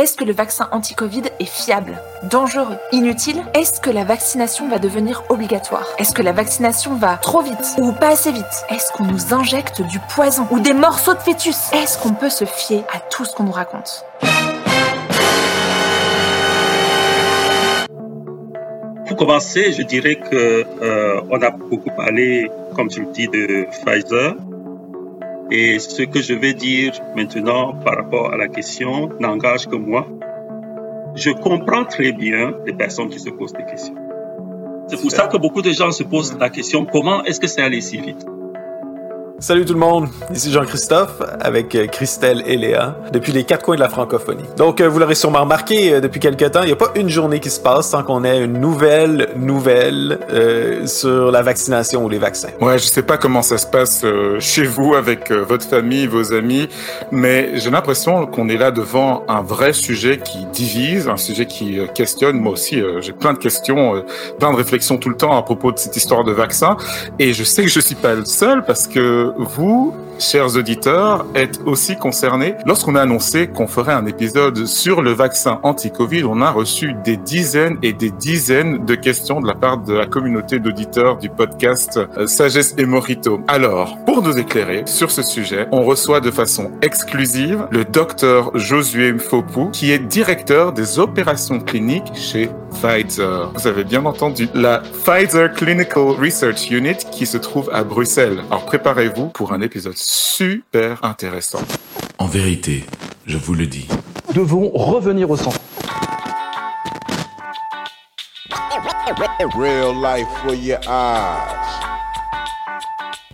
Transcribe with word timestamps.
Est-ce 0.00 0.16
que 0.16 0.24
le 0.24 0.32
vaccin 0.32 0.70
anti-Covid 0.72 1.24
est 1.38 1.44
fiable 1.44 2.00
Dangereux 2.30 2.78
Inutile? 2.92 3.42
Est-ce 3.52 3.78
que 3.78 3.90
la 3.90 4.04
vaccination 4.04 4.66
va 4.70 4.78
devenir 4.78 5.22
obligatoire? 5.28 5.86
Est-ce 5.98 6.14
que 6.14 6.22
la 6.22 6.32
vaccination 6.32 6.94
va 6.94 7.18
trop 7.18 7.42
vite 7.42 7.74
ou 7.76 7.92
pas 7.92 8.12
assez 8.12 8.32
vite? 8.32 8.64
Est-ce 8.70 8.90
qu'on 8.90 9.04
nous 9.04 9.34
injecte 9.34 9.82
du 9.82 9.98
poison 10.08 10.46
ou 10.50 10.60
des 10.60 10.72
morceaux 10.72 11.12
de 11.12 11.18
fœtus? 11.18 11.70
Est-ce 11.74 11.98
qu'on 11.98 12.14
peut 12.14 12.30
se 12.30 12.46
fier 12.46 12.84
à 12.90 13.00
tout 13.00 13.26
ce 13.26 13.34
qu'on 13.34 13.42
nous 13.42 13.52
raconte? 13.52 14.06
Pour 19.06 19.16
commencer, 19.18 19.72
je 19.72 19.82
dirais 19.82 20.16
que 20.16 20.64
euh, 20.80 21.20
on 21.28 21.42
a 21.42 21.50
beaucoup 21.50 21.90
parlé, 21.94 22.50
comme 22.74 22.88
tu 22.88 23.00
le 23.02 23.12
dis, 23.12 23.28
de 23.28 23.66
Pfizer. 23.70 24.36
Et 25.54 25.78
ce 25.80 26.04
que 26.04 26.22
je 26.22 26.32
vais 26.32 26.54
dire 26.54 26.94
maintenant 27.14 27.74
par 27.74 27.96
rapport 27.96 28.32
à 28.32 28.38
la 28.38 28.48
question 28.48 29.10
n'engage 29.20 29.66
que 29.66 29.76
moi. 29.76 30.06
Je 31.14 31.30
comprends 31.30 31.84
très 31.84 32.12
bien 32.12 32.54
les 32.64 32.72
personnes 32.72 33.10
qui 33.10 33.18
se 33.18 33.28
posent 33.28 33.52
des 33.52 33.66
questions. 33.66 33.94
C'est 34.88 34.98
pour 34.98 35.10
ça 35.10 35.26
que 35.26 35.36
beaucoup 35.36 35.60
de 35.60 35.70
gens 35.70 35.92
se 35.92 36.04
posent 36.04 36.38
la 36.40 36.48
question 36.48 36.86
comment 36.86 37.22
est-ce 37.24 37.38
que 37.38 37.48
c'est 37.48 37.60
allé 37.60 37.82
si 37.82 37.98
vite? 37.98 38.24
Salut 39.42 39.64
tout 39.64 39.72
le 39.72 39.80
monde, 39.80 40.08
ici 40.32 40.52
Jean-Christophe 40.52 41.20
avec 41.40 41.74
euh, 41.74 41.88
Christelle 41.88 42.44
et 42.46 42.56
Léa 42.56 42.96
depuis 43.12 43.32
les 43.32 43.42
quatre 43.42 43.64
coins 43.64 43.74
de 43.74 43.80
la 43.80 43.88
francophonie. 43.88 44.44
Donc 44.56 44.80
euh, 44.80 44.88
vous 44.88 45.00
l'aurez 45.00 45.16
sûrement 45.16 45.40
remarqué 45.40 45.94
euh, 45.94 46.00
depuis 46.00 46.20
quelques 46.20 46.52
temps, 46.52 46.62
il 46.62 46.66
n'y 46.66 46.72
a 46.72 46.76
pas 46.76 46.92
une 46.94 47.08
journée 47.08 47.40
qui 47.40 47.50
se 47.50 47.58
passe 47.58 47.90
sans 47.90 48.04
qu'on 48.04 48.22
ait 48.22 48.40
une 48.40 48.60
nouvelle 48.60 49.30
nouvelle 49.34 50.20
euh, 50.30 50.86
sur 50.86 51.32
la 51.32 51.42
vaccination 51.42 52.04
ou 52.04 52.08
les 52.08 52.18
vaccins. 52.18 52.50
Ouais, 52.60 52.78
je 52.78 52.84
sais 52.84 53.02
pas 53.02 53.18
comment 53.18 53.42
ça 53.42 53.58
se 53.58 53.66
passe 53.66 54.04
chez 54.38 54.62
vous 54.62 54.94
avec 54.94 55.32
votre 55.32 55.66
famille, 55.66 56.06
vos 56.06 56.32
amis, 56.32 56.68
mais 57.10 57.58
j'ai 57.58 57.70
l'impression 57.70 58.26
qu'on 58.26 58.48
est 58.48 58.56
là 58.56 58.70
devant 58.70 59.24
un 59.26 59.42
vrai 59.42 59.72
sujet 59.72 60.18
qui 60.18 60.46
divise, 60.52 61.08
un 61.08 61.16
sujet 61.16 61.46
qui 61.46 61.80
questionne. 61.96 62.38
Moi 62.38 62.52
aussi, 62.52 62.80
j'ai 63.00 63.12
plein 63.12 63.32
de 63.32 63.38
questions, 63.38 64.04
plein 64.38 64.52
de 64.52 64.56
réflexions 64.56 64.98
tout 64.98 65.08
le 65.08 65.16
temps 65.16 65.36
à 65.36 65.42
propos 65.42 65.72
de 65.72 65.78
cette 65.78 65.96
histoire 65.96 66.22
de 66.22 66.30
vaccin, 66.30 66.76
et 67.18 67.32
je 67.32 67.42
sais 67.42 67.64
que 67.64 67.70
je 67.70 67.80
suis 67.80 67.96
pas 67.96 68.14
le 68.14 68.24
seul 68.24 68.64
parce 68.64 68.86
que 68.86 69.31
vous, 69.36 69.94
chers 70.18 70.56
auditeurs, 70.56 71.26
êtes 71.34 71.60
aussi 71.66 71.96
concernés. 71.96 72.54
Lorsqu'on 72.66 72.94
a 72.94 73.02
annoncé 73.02 73.48
qu'on 73.48 73.66
ferait 73.66 73.92
un 73.92 74.06
épisode 74.06 74.66
sur 74.66 75.02
le 75.02 75.12
vaccin 75.12 75.60
anti-Covid, 75.62 76.24
on 76.24 76.40
a 76.40 76.50
reçu 76.50 76.94
des 77.04 77.16
dizaines 77.16 77.78
et 77.82 77.92
des 77.92 78.10
dizaines 78.10 78.84
de 78.84 78.94
questions 78.94 79.40
de 79.40 79.46
la 79.46 79.54
part 79.54 79.78
de 79.78 79.94
la 79.94 80.06
communauté 80.06 80.58
d'auditeurs 80.58 81.16
du 81.16 81.28
podcast 81.28 81.98
euh, 82.16 82.26
Sagesse 82.26 82.74
et 82.78 82.86
Morito. 82.86 83.40
Alors, 83.48 83.98
pour 84.04 84.22
nous 84.22 84.38
éclairer 84.38 84.84
sur 84.86 85.10
ce 85.10 85.22
sujet, 85.22 85.66
on 85.72 85.82
reçoit 85.82 86.20
de 86.20 86.30
façon 86.30 86.70
exclusive 86.82 87.66
le 87.70 87.84
docteur 87.84 88.56
Josué 88.56 89.12
Mfopou, 89.12 89.70
qui 89.70 89.92
est 89.92 89.98
directeur 89.98 90.72
des 90.72 90.98
opérations 90.98 91.60
cliniques 91.60 92.12
chez 92.14 92.50
Pfizer. 92.74 93.52
Vous 93.54 93.66
avez 93.66 93.84
bien 93.84 94.04
entendu, 94.04 94.48
la 94.54 94.80
Pfizer 94.80 95.52
Clinical 95.52 96.10
Research 96.18 96.70
Unit 96.70 96.96
qui 97.10 97.26
se 97.26 97.38
trouve 97.38 97.70
à 97.72 97.84
Bruxelles. 97.84 98.42
Alors 98.50 98.64
préparez-vous 98.64 99.28
pour 99.28 99.52
un 99.52 99.60
épisode 99.60 99.96
super 99.96 101.04
intéressant. 101.04 101.62
En 102.18 102.26
vérité, 102.26 102.84
je 103.26 103.36
vous 103.38 103.54
le 103.54 103.66
dis. 103.66 103.88
Nous 104.28 104.42
devons 104.42 104.70
revenir 104.70 105.30
au 105.30 105.36
centre. 105.36 105.60
Real 109.58 109.92
life 109.92 110.28
for 110.44 110.54
your 110.54 110.78
eyes. 110.88 111.82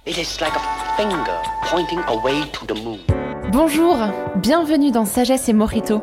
It 0.06 0.16
is 0.16 0.40
like 0.40 0.54
a 0.54 0.96
finger 0.96 1.38
pointing 1.64 2.00
away 2.08 2.42
to 2.52 2.66
the 2.66 2.82
moon. 2.82 2.98
Bonjour, 3.52 3.98
bienvenue 4.36 4.90
dans 4.90 5.04
Sagesse 5.04 5.48
et 5.48 5.52
Morito, 5.52 6.02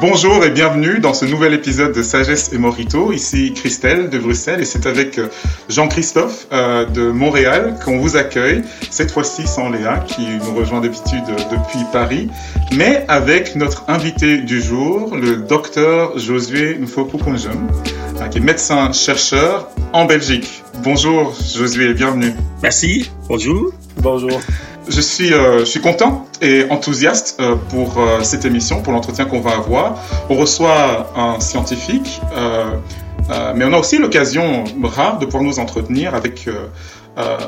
Bonjour 0.00 0.44
et 0.44 0.50
bienvenue 0.50 1.00
dans 1.00 1.12
ce 1.12 1.24
nouvel 1.24 1.54
épisode 1.54 1.92
de 1.92 2.02
Sagesse 2.02 2.52
et 2.52 2.58
Morito. 2.58 3.10
Ici 3.12 3.52
Christelle 3.52 4.08
de 4.10 4.18
Bruxelles 4.18 4.60
et 4.60 4.64
c'est 4.64 4.86
avec 4.86 5.18
euh, 5.18 5.26
Jean-Christophe 5.68 6.46
euh, 6.52 6.84
de 6.84 7.10
Montréal 7.10 7.76
qu'on 7.84 7.98
vous 7.98 8.16
accueille. 8.16 8.62
Cette 8.90 9.10
fois-ci 9.10 9.48
sans 9.48 9.70
Léa 9.70 9.98
qui 10.06 10.24
nous 10.24 10.54
rejoint 10.54 10.80
d'habitude 10.80 11.24
euh, 11.28 11.36
depuis 11.50 11.84
Paris, 11.92 12.30
mais 12.76 13.04
avec 13.08 13.56
notre 13.56 13.86
invité 13.88 14.38
du 14.38 14.62
jour, 14.62 15.16
le 15.16 15.34
docteur 15.34 16.16
Josué 16.16 16.78
Mfokukunjum, 16.78 17.68
qui 18.30 18.38
est 18.38 18.40
médecin-chercheur 18.40 19.68
en 19.92 20.04
Belgique. 20.04 20.62
Bonjour 20.84 21.34
Josué, 21.34 21.92
bienvenue. 21.94 22.34
Merci, 22.62 23.10
bonjour. 23.28 23.72
Bonjour. 23.96 24.40
Je 24.88 25.02
suis, 25.02 25.34
euh, 25.34 25.60
je 25.60 25.64
suis 25.66 25.80
content 25.80 26.26
et 26.40 26.64
enthousiaste 26.70 27.36
euh, 27.40 27.56
pour 27.68 27.98
euh, 27.98 28.22
cette 28.22 28.46
émission, 28.46 28.80
pour 28.80 28.94
l'entretien 28.94 29.26
qu'on 29.26 29.40
va 29.40 29.50
avoir. 29.50 30.02
On 30.30 30.34
reçoit 30.34 31.12
un 31.14 31.40
scientifique, 31.40 32.20
euh, 32.34 32.70
euh, 33.30 33.52
mais 33.54 33.66
on 33.66 33.72
a 33.74 33.78
aussi 33.78 33.98
l'occasion 33.98 34.64
rare 34.82 35.18
de 35.18 35.26
pouvoir 35.26 35.42
nous 35.42 35.58
entretenir 35.58 36.14
avec 36.14 36.48
euh, 36.48 36.68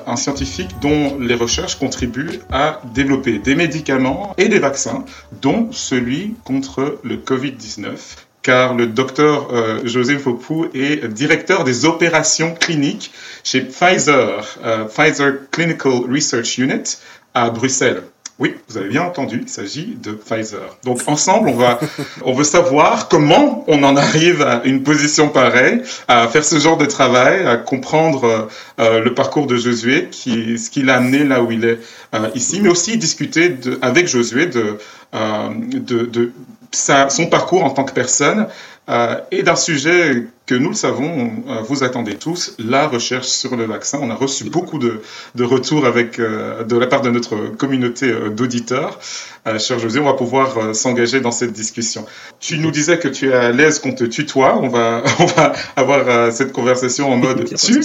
un 0.06 0.16
scientifique 0.16 0.70
dont 0.82 1.18
les 1.18 1.34
recherches 1.34 1.76
contribuent 1.78 2.40
à 2.52 2.80
développer 2.92 3.38
des 3.38 3.54
médicaments 3.54 4.34
et 4.36 4.48
des 4.48 4.58
vaccins, 4.58 5.04
dont 5.40 5.68
celui 5.72 6.34
contre 6.44 6.98
le 7.04 7.16
Covid-19 7.16 7.96
car 8.42 8.74
le 8.74 8.86
docteur 8.86 9.52
euh, 9.52 9.80
José 9.84 10.18
Fopou 10.18 10.66
est 10.74 11.06
directeur 11.08 11.64
des 11.64 11.84
opérations 11.84 12.54
cliniques 12.54 13.12
chez 13.44 13.60
Pfizer, 13.60 14.44
euh, 14.64 14.84
Pfizer 14.86 15.50
Clinical 15.50 16.04
Research 16.10 16.58
Unit 16.58 16.98
à 17.34 17.50
Bruxelles. 17.50 18.02
Oui, 18.40 18.54
vous 18.68 18.78
avez 18.78 18.88
bien 18.88 19.02
entendu, 19.02 19.40
il 19.42 19.50
s'agit 19.50 19.98
de 20.02 20.12
Pfizer. 20.12 20.78
Donc 20.82 21.02
ensemble, 21.06 21.50
on 21.50 21.56
va, 21.56 21.78
on 22.24 22.32
veut 22.32 22.44
savoir 22.44 23.08
comment 23.08 23.64
on 23.68 23.82
en 23.82 23.96
arrive 23.96 24.40
à 24.40 24.62
une 24.64 24.82
position 24.82 25.28
pareille, 25.28 25.82
à 26.08 26.26
faire 26.26 26.42
ce 26.42 26.58
genre 26.58 26.78
de 26.78 26.86
travail, 26.86 27.46
à 27.46 27.58
comprendre 27.58 28.48
euh, 28.78 29.00
le 29.00 29.12
parcours 29.12 29.46
de 29.46 29.56
Josué, 29.56 30.08
qui, 30.10 30.58
ce 30.58 30.70
qui 30.70 30.82
l'a 30.82 30.96
amené 30.96 31.24
là 31.24 31.42
où 31.42 31.50
il 31.52 31.66
est 31.66 31.80
euh, 32.14 32.30
ici, 32.34 32.62
mais 32.62 32.70
aussi 32.70 32.96
discuter 32.96 33.50
de, 33.50 33.78
avec 33.82 34.08
Josué 34.08 34.46
de, 34.46 34.78
euh, 35.14 35.48
de, 35.58 36.06
de 36.06 36.32
sa, 36.72 37.10
son 37.10 37.26
parcours 37.26 37.64
en 37.64 37.70
tant 37.70 37.84
que 37.84 37.92
personne 37.92 38.46
euh, 38.88 39.16
et 39.30 39.42
d'un 39.42 39.56
sujet 39.56 40.26
que 40.46 40.56
nous 40.56 40.70
le 40.70 40.74
savons, 40.74 41.30
euh, 41.48 41.60
vous 41.62 41.84
attendez 41.84 42.16
tous, 42.16 42.56
la 42.58 42.88
recherche 42.88 43.28
sur 43.28 43.54
le 43.54 43.64
vaccin. 43.64 44.00
On 44.02 44.10
a 44.10 44.16
reçu 44.16 44.50
beaucoup 44.50 44.80
de, 44.80 45.00
de 45.36 45.44
retours 45.44 45.86
avec, 45.86 46.18
euh, 46.18 46.64
de 46.64 46.76
la 46.76 46.88
part 46.88 47.02
de 47.02 47.10
notre 47.10 47.36
communauté 47.56 48.10
euh, 48.10 48.30
d'auditeurs. 48.30 48.98
Euh, 49.46 49.60
cher 49.60 49.78
José, 49.78 50.00
on 50.00 50.06
va 50.06 50.14
pouvoir 50.14 50.74
s'engager 50.74 51.20
dans 51.20 51.30
cette 51.30 51.52
discussion. 51.52 52.04
Tu 52.40 52.58
nous 52.58 52.72
disais 52.72 52.98
que 52.98 53.06
tu 53.06 53.28
es 53.28 53.32
à 53.32 53.52
l'aise 53.52 53.78
qu'on 53.78 53.92
te 53.92 54.02
tutoie. 54.02 54.58
On 54.60 54.68
va, 54.68 55.04
on 55.20 55.26
va 55.26 55.52
avoir 55.76 56.32
cette 56.32 56.52
conversation 56.52 57.12
en 57.12 57.16
mode 57.16 57.44
tu. 57.54 57.80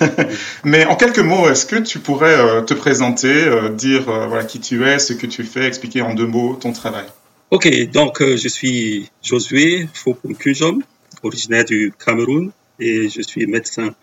Mais 0.64 0.86
en 0.86 0.94
quelques 0.94 1.18
mots, 1.18 1.48
est-ce 1.48 1.66
que 1.66 1.76
tu 1.76 1.98
pourrais 1.98 2.64
te 2.66 2.74
présenter, 2.74 3.48
euh, 3.48 3.70
dire 3.70 4.04
voilà 4.04 4.44
qui 4.44 4.60
tu 4.60 4.86
es, 4.86 5.00
ce 5.00 5.12
que 5.12 5.26
tu 5.26 5.42
fais, 5.42 5.66
expliquer 5.66 6.02
en 6.02 6.14
deux 6.14 6.26
mots 6.26 6.54
ton 6.54 6.72
travail? 6.72 7.06
Ok, 7.50 7.66
donc 7.90 8.20
euh, 8.20 8.36
je 8.36 8.46
suis 8.46 9.08
Josué 9.22 9.88
Fokunkujom, 9.94 10.82
originaire 11.22 11.64
du 11.64 11.94
Cameroun 12.04 12.52
et 12.78 13.08
je 13.08 13.22
suis 13.22 13.46
médecin 13.46 13.94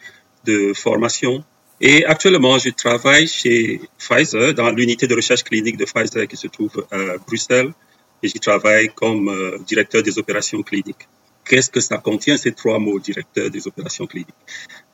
de 0.46 0.74
formation. 0.74 1.44
Et 1.80 2.04
actuellement, 2.06 2.58
je 2.58 2.72
travaille 2.72 3.28
chez 3.28 3.82
Pfizer, 4.00 4.56
dans 4.56 4.72
l'unité 4.72 5.06
de 5.06 5.14
recherche 5.14 5.44
clinique 5.44 5.78
de 5.78 5.86
Pfizer 5.86 6.28
qui 6.28 6.36
se 6.36 6.48
trouve 6.48 6.88
à 6.90 7.18
Bruxelles. 7.20 7.72
Et 8.24 8.30
j'y 8.30 8.40
travaille 8.40 8.90
comme 8.96 9.30
euh, 9.30 9.60
directeur 9.68 10.02
des 10.02 10.18
opérations 10.18 10.64
cliniques. 10.64 11.08
Qu'est-ce 11.48 11.70
que 11.70 11.82
ça 11.82 12.00
contient, 12.00 12.38
ces 12.38 12.54
trois 12.54 12.80
mots, 12.80 13.00
directeur 13.00 13.52
des 13.52 13.68
opérations 13.68 14.08
cliniques? 14.08 14.34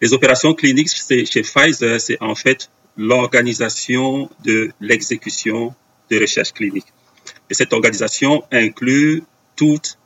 Les 0.01 0.11
opérations 0.11 0.53
cliniques 0.53 0.89
chez 0.89 1.41
Pfizer, 1.43 2.01
c'est 2.01 2.17
en 2.21 2.35
fait 2.35 2.69
l'organisation 2.97 4.29
de 4.43 4.71
l'exécution 4.81 5.73
des 6.09 6.19
recherches 6.19 6.51
cliniques. 6.51 6.91
Et 7.49 7.53
cette 7.53 7.73
organisation 7.73 8.43
inclut 8.51 9.23
toute 9.55 9.97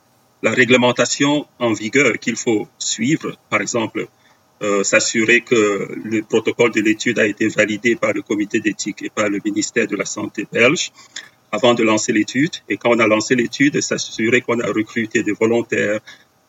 la 0.42 0.50
réglementation 0.50 1.46
en 1.58 1.72
vigueur 1.72 2.18
qu'il 2.18 2.36
faut 2.36 2.68
suivre. 2.78 3.36
Par 3.50 3.60
exemple, 3.60 4.06
euh, 4.62 4.84
s'assurer 4.84 5.42
que 5.42 5.88
le 6.04 6.22
protocole 6.22 6.72
de 6.72 6.80
l'étude 6.80 7.18
a 7.18 7.26
été 7.26 7.48
validé 7.48 7.96
par 7.96 8.12
le 8.12 8.22
comité 8.22 8.60
d'éthique 8.60 9.02
et 9.02 9.10
par 9.10 9.28
le 9.28 9.38
ministère 9.44 9.86
de 9.86 9.96
la 9.96 10.04
Santé 10.04 10.46
belge 10.50 10.92
avant 11.52 11.74
de 11.74 11.82
lancer 11.82 12.12
l'étude. 12.12 12.54
Et 12.68 12.76
quand 12.76 12.90
on 12.90 12.98
a 12.98 13.06
lancé 13.06 13.34
l'étude, 13.34 13.80
s'assurer 13.80 14.40
qu'on 14.40 14.58
a 14.60 14.66
recruté 14.66 15.22
des 15.22 15.32
volontaires, 15.32 16.00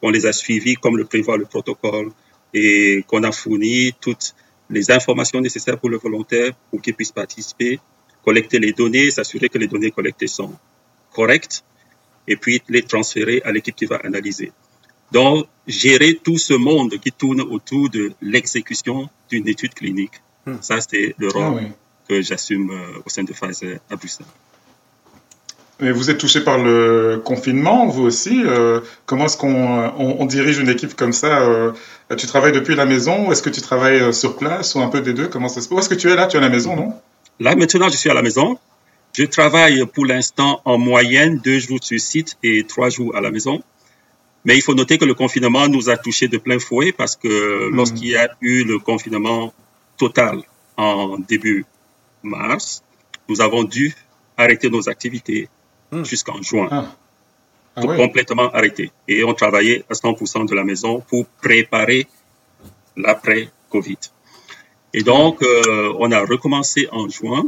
qu'on 0.01 0.09
les 0.09 0.25
a 0.25 0.33
suivis 0.33 0.75
comme 0.75 0.97
le 0.97 1.05
prévoit 1.05 1.37
le 1.37 1.45
protocole 1.45 2.11
et 2.53 3.03
qu'on 3.07 3.23
a 3.23 3.31
fourni 3.31 3.93
toutes 3.99 4.35
les 4.69 4.91
informations 4.91 5.41
nécessaires 5.41 5.77
pour 5.77 5.89
le 5.89 5.97
volontaire 5.97 6.53
pour 6.69 6.81
qu'il 6.81 6.93
puisse 6.93 7.11
participer, 7.11 7.79
collecter 8.27 8.57
les 8.65 8.73
données, 8.81 9.07
s'assurer 9.17 9.47
que 9.53 9.59
les 9.63 9.69
données 9.73 9.91
collectées 9.97 10.31
sont 10.39 10.51
correctes, 11.17 11.57
et 12.31 12.35
puis 12.41 12.55
les 12.75 12.83
transférer 12.93 13.37
à 13.47 13.49
l'équipe 13.53 13.75
qui 13.81 13.87
va 13.93 13.97
analyser. 14.09 14.49
Donc, 15.17 15.37
gérer 15.83 16.11
tout 16.25 16.37
ce 16.49 16.55
monde 16.67 16.93
qui 17.03 17.11
tourne 17.21 17.41
autour 17.55 17.85
de 17.97 18.03
l'exécution 18.31 18.97
d'une 19.29 19.47
étude 19.53 19.73
clinique. 19.79 20.17
Hmm. 20.45 20.57
Ça, 20.69 20.75
c'est 20.87 21.07
le 21.21 21.27
rôle 21.35 21.43
Ah 21.49 21.51
oui. 21.59 21.67
que 22.07 22.15
j'assume 22.27 22.67
euh, 22.71 23.05
au 23.05 23.09
sein 23.15 23.23
de 23.29 23.31
Pfizer 23.37 23.73
à 23.91 23.95
Bruxelles. 23.95 24.31
Mais 25.79 25.91
vous 25.97 26.09
êtes 26.09 26.17
touché 26.25 26.39
par 26.49 26.57
le 26.67 27.21
confinement, 27.31 27.79
vous 27.95 28.03
aussi. 28.11 28.35
euh, 28.43 28.81
comment 29.05 29.25
est-ce 29.27 29.37
qu'on 29.37 29.55
euh, 29.79 29.89
on, 30.03 30.09
on 30.23 30.25
dirige 30.25 30.57
une 30.65 30.71
équipe 30.75 30.95
comme 31.01 31.13
ça 31.13 31.33
euh, 31.43 31.71
Tu 32.21 32.25
travailles 32.33 32.55
depuis 32.61 32.75
la 32.75 32.87
maison 32.93 33.15
ou 33.27 33.31
est-ce 33.31 33.43
que 33.47 33.53
tu 33.57 33.61
travailles 33.69 34.01
sur 34.21 34.31
place 34.41 34.67
ou 34.75 34.79
un 34.87 34.89
peu 34.93 35.01
des 35.07 35.13
deux 35.13 35.27
Comment 35.33 35.49
ça 35.53 35.61
se 35.61 35.67
passe? 35.69 35.75
Où 35.75 35.79
est-ce 35.79 35.89
que 35.93 35.99
tu 36.01 36.07
es 36.11 36.15
là? 36.15 36.25
Tu 36.27 36.35
es 36.35 36.39
à 36.39 36.41
la 36.41 36.49
maison, 36.57 36.75
non? 36.75 36.89
Là, 37.39 37.55
maintenant, 37.55 37.89
je 37.89 37.97
suis 37.97 38.09
à 38.09 38.13
la 38.13 38.21
maison. 38.21 38.57
Je 39.13 39.23
travaille 39.23 39.85
pour 39.85 40.05
l'instant 40.05 40.61
en 40.65 40.77
moyenne 40.77 41.39
deux 41.43 41.59
jours 41.59 41.79
sur 41.81 41.99
site 41.99 42.37
et 42.43 42.63
trois 42.65 42.89
jours 42.89 43.15
à 43.15 43.21
la 43.21 43.31
maison. 43.31 43.63
Mais 44.45 44.55
il 44.55 44.61
faut 44.61 44.75
noter 44.75 44.97
que 44.97 45.05
le 45.05 45.13
confinement 45.13 45.67
nous 45.67 45.89
a 45.89 45.97
touchés 45.97 46.27
de 46.27 46.37
plein 46.37 46.59
fouet 46.59 46.91
parce 46.91 47.15
que 47.15 47.69
lorsqu'il 47.71 48.09
y 48.09 48.15
a 48.15 48.29
eu 48.41 48.63
le 48.63 48.79
confinement 48.79 49.53
total 49.97 50.41
en 50.77 51.17
début 51.17 51.65
mars, 52.23 52.83
nous 53.27 53.41
avons 53.41 53.63
dû 53.63 53.93
arrêter 54.37 54.69
nos 54.69 54.87
activités 54.87 55.49
Hmm. 55.91 56.03
jusqu'en 56.03 56.41
juin. 56.41 56.67
Ah, 56.69 56.91
ah 57.77 57.81
complètement 57.81 58.51
arrêté. 58.51 58.91
Et 59.07 59.23
on 59.23 59.33
travaillait 59.33 59.85
à 59.89 59.93
100% 59.93 60.45
de 60.45 60.55
la 60.55 60.63
maison 60.65 60.99
pour 60.99 61.25
préparer 61.41 62.07
l'après-Covid. 62.97 63.97
Et 64.93 65.03
donc, 65.03 65.41
euh, 65.43 65.93
on 65.99 66.11
a 66.11 66.19
recommencé 66.21 66.87
en 66.91 67.07
juin 67.09 67.45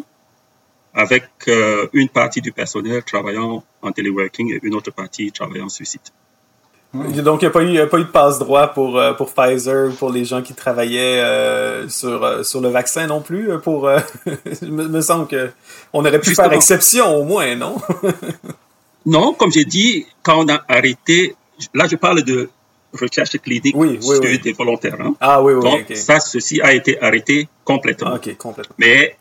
avec 0.94 1.24
euh, 1.48 1.88
une 1.94 2.10
partie 2.10 2.42
du 2.42 2.52
personnel 2.52 3.04
travaillant 3.04 3.64
en 3.82 3.92
téléworking 3.92 4.54
et 4.54 4.60
une 4.64 4.76
autre 4.76 4.92
partie 4.92 5.32
travaillant 5.32 5.70
sur 5.70 5.86
site. 5.86 6.12
Donc, 6.92 7.42
il 7.42 7.46
n'y 7.46 7.48
a, 7.48 7.52
pas 7.52 7.62
eu- 7.62 7.68
il 7.68 7.74
y 7.76 7.80
a 7.80 7.86
pas 7.86 8.00
eu 8.00 8.04
de 8.04 8.10
passe-droit 8.10 8.68
pour, 8.70 8.98
euh, 8.98 9.14
pour 9.14 9.32
Pfizer 9.32 9.90
ou 9.90 9.94
pour 9.94 10.12
les 10.12 10.26
gens 10.26 10.42
qui 10.42 10.56
travaillaient 10.56 11.22
euh, 11.24 11.88
sur, 11.88 12.44
sur 12.44 12.62
le 12.62 12.70
vaccin 12.70 13.06
non 13.06 13.22
plus. 13.22 13.48
Pour, 13.60 13.88
euh, 13.88 14.00
me, 14.64 14.88
me 14.88 15.02
semble 15.02 15.28
que 15.28 15.52
on 15.94 16.00
aurait 16.04 16.20
pu 16.20 16.30
Justement. 16.30 16.50
faire 16.50 16.56
exception 16.58 17.16
au 17.16 17.24
moins, 17.24 17.56
non? 17.56 17.78
Non, 19.06 19.34
comme 19.34 19.52
j'ai 19.52 19.66
dit, 19.66 20.06
quand 20.24 20.44
on 20.46 20.50
a 20.50 20.62
arrêté, 20.68 21.36
là 21.74 21.88
je 21.88 21.96
parle 21.96 22.22
de 22.24 22.50
recherche 22.94 23.38
clinique 23.40 23.76
Oui, 23.76 23.98
oui, 24.02 24.02
sur 24.02 24.20
oui. 24.22 24.40
des 24.40 24.54
volontaires. 24.54 25.00
hein. 25.00 25.16
Ah 25.20 25.42
oui, 25.44 25.54
oui, 25.54 25.62
Donc, 25.62 25.86
ça, 25.96 26.20
ceci 26.20 26.62
a 26.62 26.74
été 26.74 27.02
arrêté 27.02 27.48
complètement. 27.64 28.16
Ah. 28.16 28.62
Mais 28.78 29.16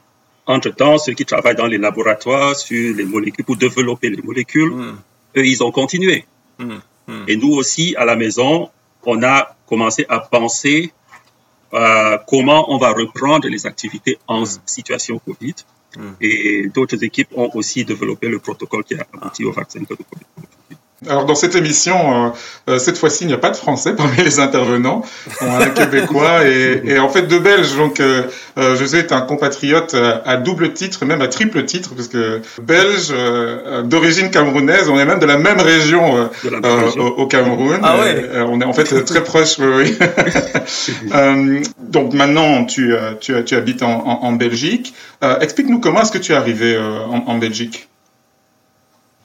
entre-temps, 0.47 0.97
ceux 0.99 1.12
qui 1.12 1.25
travaillent 1.25 1.56
dans 1.56 1.67
les 1.67 1.79
laboratoires 1.79 2.56
sur 2.56 2.94
les 2.97 3.05
molécules, 3.05 3.44
pour 3.44 3.56
développer 3.56 4.09
les 4.11 4.23
molécules, 4.23 4.70
Hmm. 4.73 4.97
eux, 5.37 5.47
ils 5.47 5.62
ont 5.62 5.70
continué. 5.70 6.25
Hmm, 6.59 6.79
hmm. 7.06 7.25
Et 7.29 7.37
nous 7.37 7.53
aussi, 7.53 7.94
à 7.97 8.05
la 8.05 8.17
maison, 8.17 8.70
on 9.05 9.23
a 9.23 9.55
commencé 9.67 10.06
à 10.09 10.20
penser 10.20 10.93
euh, 11.75 12.17
comment 12.26 12.73
on 12.73 12.79
va 12.79 12.93
reprendre 12.93 13.47
les 13.49 13.67
activités 13.67 14.19
en 14.26 14.44
situation 14.65 15.19
Covid. 15.19 15.55
Et 16.20 16.69
d'autres 16.73 17.03
équipes 17.03 17.29
ont 17.35 17.50
aussi 17.55 17.85
développé 17.85 18.29
le 18.29 18.38
protocole 18.38 18.85
qui 18.85 18.94
a 18.94 19.06
abouti 19.12 19.44
au 19.44 19.53
vaccin 19.53 19.81
de 19.81 19.87
Covid. 19.87 20.06
Alors 21.06 21.27
dans 21.27 21.37
cette 21.37 21.55
émission, 21.55 22.27
euh, 22.27 22.31
euh, 22.71 22.79
cette 22.81 22.99
fois-ci, 22.99 23.23
il 23.23 23.29
n'y 23.29 23.33
a 23.33 23.39
pas 23.39 23.50
de 23.50 23.56
Français 23.56 23.95
parmi 23.95 24.17
les 24.17 24.41
intervenants. 24.41 25.03
On 25.41 25.47
a 25.47 25.67
un 25.67 25.71
Québécois 25.71 26.45
et, 26.49 26.83
et 26.85 26.99
en 26.99 27.09
fait 27.09 27.23
deux 27.23 27.39
Belges. 27.39 27.77
Donc 27.77 28.00
euh, 28.00 28.25
José 28.56 28.99
est 28.99 29.12
un 29.12 29.21
compatriote 29.21 29.95
à 30.25 30.37
double 30.39 30.73
titre, 30.73 31.05
même 31.05 31.23
à 31.23 31.29
triple 31.29 31.65
titre, 31.67 31.95
parce 31.95 32.09
que 32.09 32.43
belge 32.61 33.09
euh, 33.12 33.83
d'origine 33.83 34.31
camerounaise. 34.33 34.89
On 34.89 34.99
est 34.99 35.05
même 35.05 35.21
de 35.21 35.27
la 35.27 35.39
même 35.39 35.61
région 35.61 36.29
De 36.43 36.50
la 36.50 36.59
même 36.61 36.85
région. 36.85 37.01
au, 37.05 37.23
au 37.23 37.27
Cameroun. 37.29 37.79
Ah 37.85 37.99
ouais. 38.01 38.25
Euh, 38.35 38.44
on 38.49 38.61
est 38.61 38.65
en 38.65 38.73
fait 38.73 39.05
très 39.05 39.23
proches. 39.23 39.59
Oui, 39.61 39.67
oui. 39.77 39.97
Euh, 41.15 41.61
donc 41.79 42.12
maintenant, 42.12 42.65
tu, 42.65 42.93
tu, 43.21 43.33
tu 43.44 43.55
habites 43.55 43.83
en, 43.83 44.05
en, 44.06 44.25
en 44.25 44.33
Belgique. 44.33 44.94
Euh, 45.23 45.39
Explique-nous 45.41 45.79
comment 45.81 46.03
est-ce 46.03 46.12
que 46.12 46.19
tu 46.19 46.33
es 46.33 46.35
arrivé 46.35 46.75
euh, 46.75 47.05
en, 47.06 47.25
en 47.27 47.39
Belgique. 47.39 47.89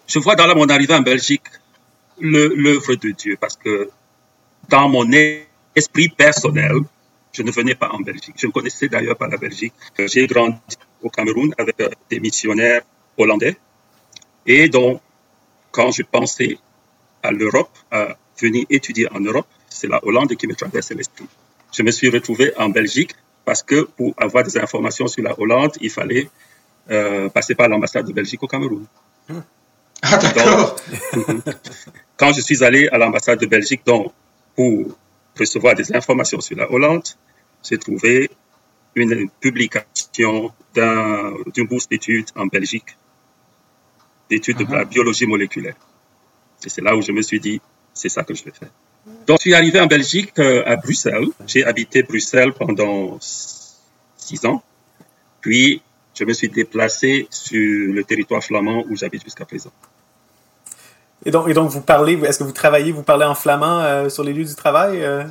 Je 0.08 0.19
vois 0.19 0.36
dans 0.36 0.46
la- 0.46 0.56
mon 0.56 0.68
arrivée 0.68 0.94
en 0.94 1.02
Belgique 1.02 1.42
l'œuvre 2.24 2.96
de 2.96 3.10
Dieu 3.12 3.38
parce 3.40 3.56
que 3.58 3.90
dans 4.70 4.90
mon 4.90 5.06
esprit 5.75 6.10
personnel, 6.10 6.78
je 7.31 7.42
ne 7.44 7.52
venais 7.52 7.75
pas 7.75 7.90
en 7.90 8.00
Belgique. 8.00 8.36
Je 8.38 8.48
ne 8.48 8.52
connaissais 8.52 8.88
d'ailleurs 8.88 9.18
pas 9.18 9.28
la 9.28 9.38
Belgique. 9.38 9.74
J'ai 9.98 10.28
grandi 10.28 10.58
au 11.02 11.10
Cameroun 11.10 11.54
avec 11.58 11.80
euh, 11.81 11.90
des 12.10 12.20
missionnaires 12.20 12.81
hollandais. 13.18 13.58
Et 14.46 14.70
donc, 14.70 15.02
quand 15.72 15.92
je 15.92 16.04
pensais 16.04 16.58
à 17.24 17.31
l'Europe, 17.31 17.72
à 17.92 18.16
venir 18.40 18.66
étudier 18.69 19.08
en 19.12 19.19
Europe, 19.19 19.48
c'est 19.69 19.88
la 19.88 20.00
Hollande 20.06 20.36
qui 20.36 20.48
me 20.48 20.56
traversait 20.56 20.94
l'esprit. 20.94 21.26
Je 21.74 21.81
me 21.81 21.92
suis 21.92 22.10
retrouvé 22.10 22.54
en 22.58 22.69
Belgique 22.69 23.16
parce 23.46 23.64
que 23.64 23.81
pour 23.84 24.14
avoir 24.18 24.44
des 24.44 24.58
informations 24.58 25.08
sur 25.08 25.24
la 25.24 25.38
Hollande, 25.40 25.76
il 25.81 25.90
fallait 25.90 26.30
euh, 26.92 27.30
passer 27.30 27.56
par 27.56 27.68
l'ambassade 27.68 28.06
de 28.06 28.14
Belgique 28.14 28.44
au 28.44 28.48
Cameroun. 28.48 28.86
Ah 30.02 30.18
d'accord. 30.18 30.76
Quand 32.18 32.31
je 32.33 32.42
suis 32.42 32.63
allé 32.63 32.88
à 32.89 32.98
l'ambassade 32.98 33.39
de 33.39 33.45
Belgique 33.45 33.81
donc, 33.86 34.12
pour 34.56 34.98
recevoir 35.38 35.75
des 35.75 35.94
informations 35.95 36.39
sur 36.42 36.56
la 36.57 36.71
Hollande, 36.71 37.07
j'ai 37.68 37.77
trouvé 37.77 38.30
une 38.95 39.30
publication 39.39 40.51
d'un- 40.75 41.33
d'une 41.54 41.68
bourse 41.68 41.88
d'études 41.89 42.27
en 42.36 42.45
Belgique, 42.45 42.95
d'études 44.30 44.57
de 44.57 44.71
la 44.71 44.86
biologie 44.86 45.25
moléculaire. 45.25 45.75
Et 46.65 46.69
c'est 46.69 46.81
là 46.81 46.95
où 46.95 47.01
je 47.01 47.12
me 47.12 47.21
suis 47.21 47.39
dit, 47.39 47.60
c'est 47.94 48.10
ça 48.10 48.24
que 48.24 48.33
je 48.33 48.44
vais 48.44 48.51
faire. 48.51 48.69
Donc, 49.27 49.39
je 49.39 49.42
suis 49.42 49.54
arrivé 49.54 49.80
en 49.81 49.88
Belgique, 49.88 50.31
euh, 50.39 50.63
à 50.66 50.75
Bruxelles. 50.77 51.27
J'ai 51.48 51.63
habité 51.66 52.04
Bruxelles 52.04 52.54
pendant 52.54 53.18
six 53.21 54.45
ans. 54.45 54.63
Puis, 55.42 55.81
je 56.18 56.24
me 56.24 56.31
suis 56.33 56.48
déplacé 56.48 57.27
sur 57.30 57.59
le 57.94 58.04
territoire 58.04 58.42
flamand 58.44 58.86
où 58.89 58.95
j'habite 58.95 59.24
jusqu'à 59.24 59.45
présent. 59.45 59.74
Et 61.25 61.31
donc, 61.31 61.48
et 61.50 61.54
donc 61.54 61.70
vous 61.70 61.81
parlez, 61.81 62.14
est-ce 62.25 62.40
que 62.40 62.44
vous 62.44 62.52
travaillez, 62.52 62.92
vous 62.92 63.04
parlez 63.04 63.25
en 63.25 63.36
flamand 63.36 63.80
euh, 63.80 64.10
sur 64.10 64.24
les 64.24 64.34
lieux 64.34 64.44
du 64.46 64.56
travail? 64.56 65.02
euh? 65.02 65.24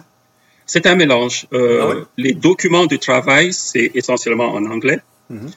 C'est 0.66 0.86
un 0.86 0.94
mélange. 0.94 1.46
Euh, 1.52 2.02
Ah? 2.02 2.08
Les 2.16 2.32
documents 2.32 2.86
de 2.86 2.96
travail, 2.96 3.52
c'est 3.52 3.90
essentiellement 3.94 4.52
en 4.54 4.64
anglais. 4.66 5.00
Mhm. 5.28 5.50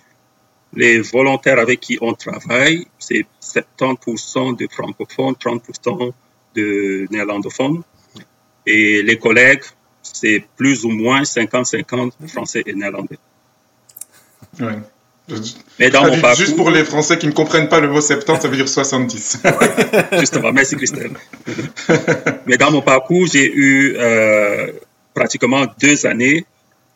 Les 0.74 1.00
volontaires 1.00 1.60
avec 1.60 1.80
qui 1.80 1.98
on 2.02 2.14
travaille, 2.14 2.86
c'est 3.00 3.26
70% 3.42 4.58
de 4.58 4.68
francophones, 4.70 5.36
30% 5.36 6.12
de 6.56 7.08
néerlandophones. 7.12 7.82
Et 8.66 9.02
les 9.04 9.18
collègues, 9.18 9.64
c'est 10.02 10.44
plus 10.58 10.84
ou 10.84 10.90
moins 10.90 11.22
50-50 11.22 12.12
français 12.28 12.64
et 12.66 12.74
néerlandais. 12.74 13.20
Ouais. 14.60 14.80
Mais 15.80 15.90
dans 15.90 16.02
mon 16.02 16.08
Traduit 16.08 16.22
parcours, 16.22 16.40
Juste 16.40 16.56
pour 16.56 16.70
les 16.70 16.84
Français 16.84 17.18
qui 17.18 17.28
ne 17.28 17.32
comprennent 17.32 17.68
pas 17.68 17.80
le 17.80 17.90
mot 17.90 18.02
70, 18.02 18.42
ça 18.42 18.48
veut 18.48 18.58
dire 18.58 18.70
70. 18.70 19.42
Justement, 20.20 20.52
merci 20.52 20.76
Christelle. 20.76 21.12
Mais 22.46 22.58
dans 22.58 22.72
mon 22.72 22.82
parcours, 22.82 23.26
j'ai 23.26 23.52
eu 23.52 23.96
euh, 23.98 24.72
pratiquement 25.14 25.66
deux 25.80 26.06
années 26.06 26.46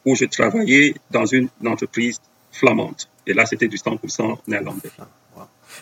où 0.06 0.16
je 0.16 0.26
travaillais 0.26 0.94
dans 1.12 1.26
une 1.26 1.50
entreprise 1.66 2.20
flamande. 2.52 2.96
Et 3.26 3.34
là, 3.34 3.46
c'était 3.46 3.68
du 3.68 3.78
100% 3.78 4.38
néerlandais. 4.48 4.90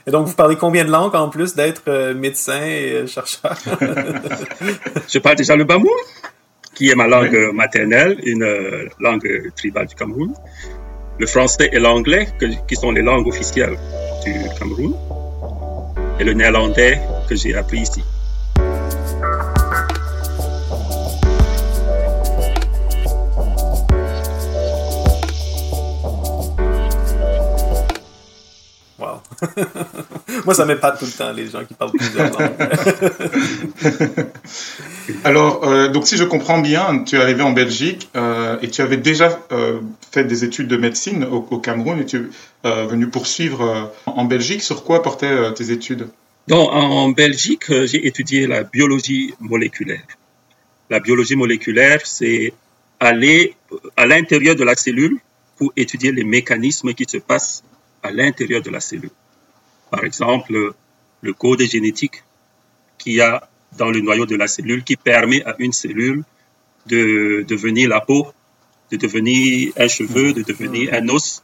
Et 0.05 0.11
donc, 0.11 0.27
vous 0.27 0.35
parlez 0.35 0.55
combien 0.55 0.85
de 0.85 0.91
langues 0.91 1.15
en 1.15 1.29
plus 1.29 1.55
d'être 1.55 1.83
euh, 1.87 2.13
médecin 2.13 2.61
et 2.63 2.91
euh, 2.91 3.07
chercheur? 3.07 3.57
Je 5.09 5.19
parle 5.19 5.35
déjà 5.35 5.55
le 5.55 5.63
bamou, 5.63 5.91
qui 6.75 6.89
est 6.89 6.95
ma 6.95 7.07
langue 7.07 7.51
maternelle, 7.53 8.19
une 8.23 8.43
euh, 8.43 8.87
langue 8.99 9.51
tribale 9.55 9.87
du 9.87 9.95
Cameroun. 9.95 10.33
Le 11.19 11.25
français 11.25 11.69
et 11.71 11.79
l'anglais, 11.79 12.27
qui 12.67 12.75
sont 12.75 12.91
les 12.91 13.01
langues 13.01 13.27
officielles 13.27 13.77
du 14.23 14.33
Cameroun. 14.59 14.93
Et 16.19 16.23
le 16.23 16.33
néerlandais 16.33 16.99
que 17.27 17.35
j'ai 17.35 17.55
appris 17.55 17.79
ici. 17.79 18.03
Wow. 28.99 29.21
Moi, 30.45 30.53
ça 30.53 30.65
m'épate 30.65 30.99
tout 30.99 31.05
le 31.05 31.11
temps, 31.11 31.31
les 31.33 31.49
gens 31.49 31.63
qui 31.65 31.73
parlent 31.73 31.91
plusieurs 31.91 32.31
langues. 32.31 32.51
Alors, 35.23 35.63
euh, 35.63 35.89
donc 35.89 36.07
si 36.07 36.17
je 36.17 36.23
comprends 36.23 36.59
bien, 36.59 37.03
tu 37.05 37.15
es 37.15 37.21
arrivé 37.21 37.41
en 37.41 37.51
Belgique 37.51 38.09
euh, 38.15 38.57
et 38.61 38.69
tu 38.69 38.81
avais 38.81 38.97
déjà 38.97 39.39
euh, 39.51 39.79
des 40.23 40.43
études 40.43 40.67
de 40.67 40.77
médecine 40.77 41.23
au, 41.23 41.41
Cameroun 41.59 41.99
et 41.99 42.05
tu 42.05 42.17
es 42.17 42.21
euh, 42.65 42.87
venu 42.87 43.07
poursuivre 43.09 43.61
euh, 43.61 43.85
en 44.05 44.25
Belgique? 44.25 44.61
Sur 44.61 44.83
quoi 44.83 45.01
portaient 45.01 45.27
euh, 45.27 45.51
tes 45.51 45.71
études? 45.71 46.07
Donc, 46.47 46.69
en 46.71 47.09
Belgique, 47.09 47.65
j'ai 47.67 48.07
étudié 48.07 48.47
la 48.47 48.63
biologie 48.63 49.33
moléculaire. 49.39 50.03
La 50.89 51.01
biologie 51.01 51.35
moléculaire, 51.35 51.99
c'est 52.05 52.53
aller 53.01 53.53
à 53.97 54.05
l'intérieur 54.05 54.55
de 54.55 54.63
la 54.63 54.75
cellule 54.75 55.17
pour 55.57 55.73
étudier 55.75 56.13
les 56.13 56.23
mécanismes 56.23 56.93
qui 56.93 57.05
se 57.07 57.17
passent 57.17 57.63
à 58.01 58.11
l'intérieur 58.11 58.61
de 58.61 58.69
la 58.69 58.79
cellule. 58.79 59.09
Par 59.91 60.05
exemple, 60.05 60.73
le 61.21 61.33
code 61.33 61.61
génétique 61.61 62.23
qu'il 62.97 63.13
y 63.13 63.21
a 63.21 63.49
dans 63.77 63.89
le 63.89 63.99
noyau 63.99 64.25
de 64.25 64.35
la 64.35 64.47
cellule 64.47 64.83
qui 64.83 64.95
permet 64.95 65.43
à 65.43 65.55
une 65.59 65.73
cellule 65.73 66.23
de 66.85 67.43
devenir 67.47 67.89
la 67.89 68.01
peau, 68.01 68.27
de 68.91 68.97
devenir 68.97 69.73
un 69.77 69.87
cheveu, 69.87 70.33
de 70.33 70.43
devenir 70.43 70.93
un 70.93 71.07
os. 71.09 71.43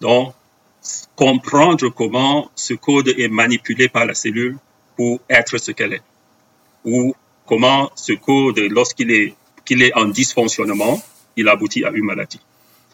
Donc, 0.00 0.34
comprendre 1.16 1.88
comment 1.88 2.50
ce 2.54 2.74
code 2.74 3.08
est 3.08 3.28
manipulé 3.28 3.88
par 3.88 4.06
la 4.06 4.14
cellule 4.14 4.58
pour 4.96 5.20
être 5.28 5.58
ce 5.58 5.72
qu'elle 5.72 5.94
est. 5.94 6.02
Ou 6.84 7.14
comment 7.46 7.90
ce 7.94 8.12
code, 8.12 8.58
lorsqu'il 8.70 9.10
est, 9.10 9.34
qu'il 9.64 9.82
est 9.82 9.94
en 9.94 10.06
dysfonctionnement, 10.06 11.02
il 11.36 11.48
aboutit 11.48 11.84
à 11.84 11.90
une 11.90 12.04
maladie. 12.04 12.40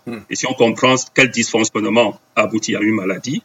Hmm. 0.06 0.18
Et 0.30 0.36
si 0.36 0.46
on 0.46 0.54
comprend 0.54 0.94
quel 1.14 1.30
dysfonctionnement 1.30 2.18
aboutit 2.34 2.76
à 2.76 2.80
une 2.80 2.94
maladie, 2.94 3.42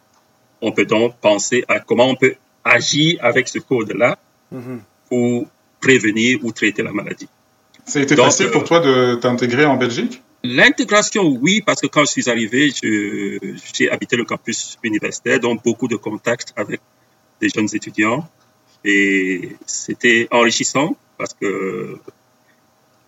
on 0.61 0.71
peut 0.71 0.85
donc 0.85 1.15
penser 1.17 1.65
à 1.67 1.79
comment 1.79 2.07
on 2.07 2.15
peut 2.15 2.35
agir 2.63 3.19
avec 3.21 3.47
ce 3.47 3.59
code-là 3.59 4.17
hmm. 4.51 4.77
pour 5.09 5.47
prévenir 5.81 6.39
ou 6.43 6.51
traiter 6.51 6.81
la 6.81 6.91
maladie. 6.91 7.27
Ça 7.85 7.99
a 7.99 8.01
été 8.01 8.15
facile 8.15 8.49
pour 8.49 8.63
toi 8.63 8.79
de 8.79 9.15
t'intégrer 9.15 9.65
en 9.65 9.75
Belgique? 9.75 10.21
L'intégration, 10.45 11.23
oui, 11.41 11.61
parce 11.65 11.81
que 11.81 11.87
quand 11.87 12.01
je 12.01 12.11
suis 12.11 12.29
arrivé, 12.29 12.71
j'ai 13.73 13.89
habité 13.89 14.15
le 14.15 14.25
campus 14.25 14.77
universitaire, 14.83 15.39
donc 15.39 15.63
beaucoup 15.63 15.87
de 15.87 15.95
contacts 15.95 16.53
avec 16.55 16.81
des 17.41 17.49
jeunes 17.49 17.69
étudiants. 17.73 18.27
Et 18.83 19.55
c'était 19.65 20.27
enrichissant 20.29 20.95
parce 21.17 21.33
que 21.33 21.97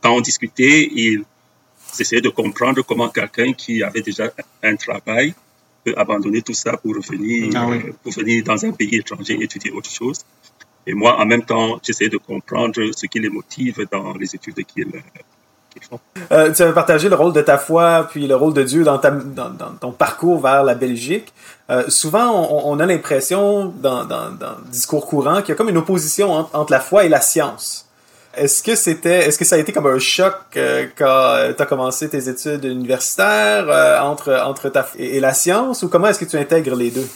quand 0.02 0.16
on 0.16 0.22
discutait, 0.22 0.90
ils 0.92 1.24
essayaient 2.00 2.22
de 2.22 2.30
comprendre 2.30 2.82
comment 2.82 3.10
quelqu'un 3.10 3.54
qui 3.54 3.84
avait 3.84 4.02
déjà 4.02 4.34
un 4.64 4.76
travail 4.76 5.36
peut 5.84 5.94
abandonner 5.96 6.42
tout 6.42 6.56
ça 6.56 6.78
pour 6.78 6.96
revenir, 6.96 7.52
ah 7.56 7.70
pour 8.02 8.12
venir 8.12 8.44
dans 8.44 8.66
un 8.66 8.72
pays 8.72 8.96
étranger 8.96 9.38
étudier 9.42 9.72
autre 9.72 9.92
chose. 9.92 10.20
Et 10.88 10.94
moi, 10.94 11.20
en 11.22 11.26
même 11.26 11.44
temps, 11.44 11.80
j'essayais 11.84 12.10
de 12.10 12.18
comprendre 12.18 12.92
ce 12.96 13.06
qui 13.06 13.20
les 13.20 13.30
motive 13.30 13.86
dans 13.92 14.14
les 14.14 14.34
études 14.34 14.66
qu'ils. 14.66 14.92
Euh, 16.32 16.52
tu 16.52 16.62
avais 16.62 16.74
partagé 16.74 17.10
le 17.10 17.16
rôle 17.16 17.34
de 17.34 17.42
ta 17.42 17.58
foi 17.58 18.08
puis 18.10 18.28
le 18.28 18.36
rôle 18.36 18.54
de 18.54 18.64
Dieu 18.64 18.84
dans, 18.84 19.00
ton 19.00 19.92
parcours 19.92 20.42
vers 20.42 20.64
la 20.64 20.76
Belgique. 20.76 21.34
Euh, 21.70 21.84
souvent, 21.90 22.48
on, 22.66 22.80
a 22.80 22.86
l'impression 22.86 23.74
dans, 23.82 24.04
le 24.04 24.72
discours 24.72 25.06
courant 25.06 25.42
qu'il 25.42 25.50
y 25.50 25.52
a 25.52 25.56
comme 25.56 25.70
une 25.70 25.78
opposition 25.78 26.32
entre, 26.32 26.72
la 26.72 26.80
foi 26.80 27.06
et 27.06 27.10
la 27.10 27.22
science. 27.22 27.86
Est-ce 28.36 28.62
que 28.62 28.76
c'était, 28.76 29.28
est-ce 29.28 29.38
que 29.38 29.46
ça 29.46 29.56
a 29.56 29.58
été 29.58 29.72
comme 29.72 29.88
un 29.88 30.00
choc 30.00 30.36
euh, 30.58 30.86
quand 30.96 31.54
tu 31.56 31.62
as 31.62 31.66
commencé 31.66 32.08
tes 32.08 32.30
études 32.30 32.66
universitaires 32.66 34.04
entre, 34.04 34.34
entre 34.46 34.70
ta 34.70 34.88
et, 34.98 35.18
et 35.18 35.20
la 35.20 35.34
science 35.34 35.84
ou 35.84 35.90
comment 35.90 36.08
est-ce 36.08 36.20
que 36.20 36.26
tu 36.26 36.38
intègres 36.38 36.76
les 36.76 36.92
deux? 36.92 37.08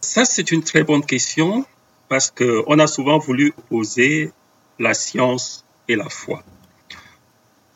Ça, 0.00 0.24
c'est 0.24 0.50
une 0.50 0.62
très 0.62 0.82
bonne 0.82 1.04
question 1.04 1.64
parce 2.08 2.30
qu'on 2.30 2.78
a 2.78 2.86
souvent 2.86 3.18
voulu 3.18 3.54
opposer 3.56 4.32
la 4.78 4.92
science 4.92 5.64
et 5.88 5.96
la 5.96 6.08
foi. 6.10 6.42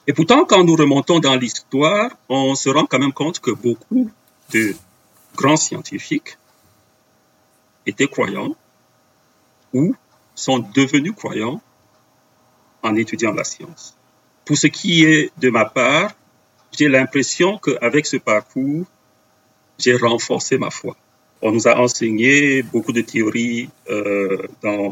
Et 0.06 0.12
pourtant, 0.12 0.44
quand 0.44 0.62
nous 0.62 0.76
remontons 0.76 1.18
dans 1.18 1.34
l'histoire, 1.34 2.10
on 2.28 2.54
se 2.54 2.68
rend 2.68 2.86
quand 2.86 2.98
même 2.98 3.12
compte 3.12 3.40
que 3.40 3.50
beaucoup 3.50 4.10
de 4.52 4.74
grands 5.34 5.56
scientifiques 5.56 6.38
étaient 7.86 8.06
croyants 8.06 8.54
ou 9.72 9.94
sont 10.34 10.58
devenus 10.58 11.12
croyants 11.14 11.60
en 12.82 12.94
étudiant 12.94 13.32
la 13.32 13.42
science. 13.42 13.96
Pour 14.44 14.56
ce 14.56 14.68
qui 14.68 15.04
est 15.04 15.32
de 15.38 15.50
ma 15.50 15.64
part, 15.64 16.12
j'ai 16.78 16.88
l'impression 16.88 17.58
qu'avec 17.58 18.06
ce 18.06 18.16
parcours, 18.16 18.84
j'ai 19.78 19.96
renforcé 19.96 20.56
ma 20.56 20.70
foi. 20.70 20.96
On 21.42 21.50
nous 21.50 21.66
a 21.66 21.76
enseigné 21.78 22.62
beaucoup 22.62 22.92
de 22.92 23.00
théories 23.00 23.68
euh, 23.90 24.46
dans 24.62 24.90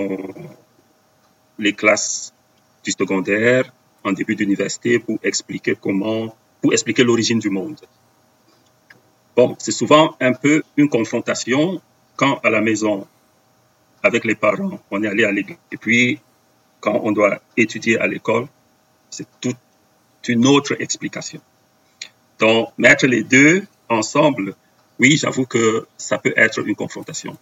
les 1.58 1.72
classes 1.72 2.34
du 2.82 2.90
secondaire, 2.90 3.72
en 4.04 4.12
début 4.12 4.36
d'université, 4.36 4.98
pour 4.98 5.18
expliquer 5.22 5.74
comment, 5.80 6.34
pour 6.60 6.72
expliquer 6.72 7.04
l'origine 7.04 7.38
du 7.38 7.50
monde. 7.50 7.80
Bon, 9.36 9.56
c'est 9.58 9.72
souvent 9.72 10.14
un 10.20 10.32
peu 10.32 10.62
une 10.76 10.88
confrontation 10.88 11.80
quand 12.16 12.38
à 12.44 12.50
la 12.50 12.60
maison, 12.60 13.06
avec 14.02 14.24
les 14.24 14.34
parents, 14.34 14.78
on 14.90 15.02
est 15.02 15.08
allé 15.08 15.24
à 15.24 15.32
l'église. 15.32 15.56
Et 15.72 15.76
puis, 15.76 16.20
quand 16.80 17.00
on 17.02 17.12
doit 17.12 17.40
étudier 17.56 17.98
à 17.98 18.06
l'école, 18.06 18.46
c'est 19.10 19.26
toute 19.40 19.56
une 20.28 20.46
autre 20.46 20.76
explication. 20.80 21.40
Donc, 22.38 22.68
mettre 22.78 23.06
les 23.06 23.22
deux 23.22 23.64
ensemble, 23.88 24.54
oui, 25.00 25.16
j'avoue 25.16 25.46
que 25.46 25.86
ça 25.96 26.18
peut 26.18 26.34
être 26.36 26.60
une 26.66 26.76
confrontation 26.76 27.36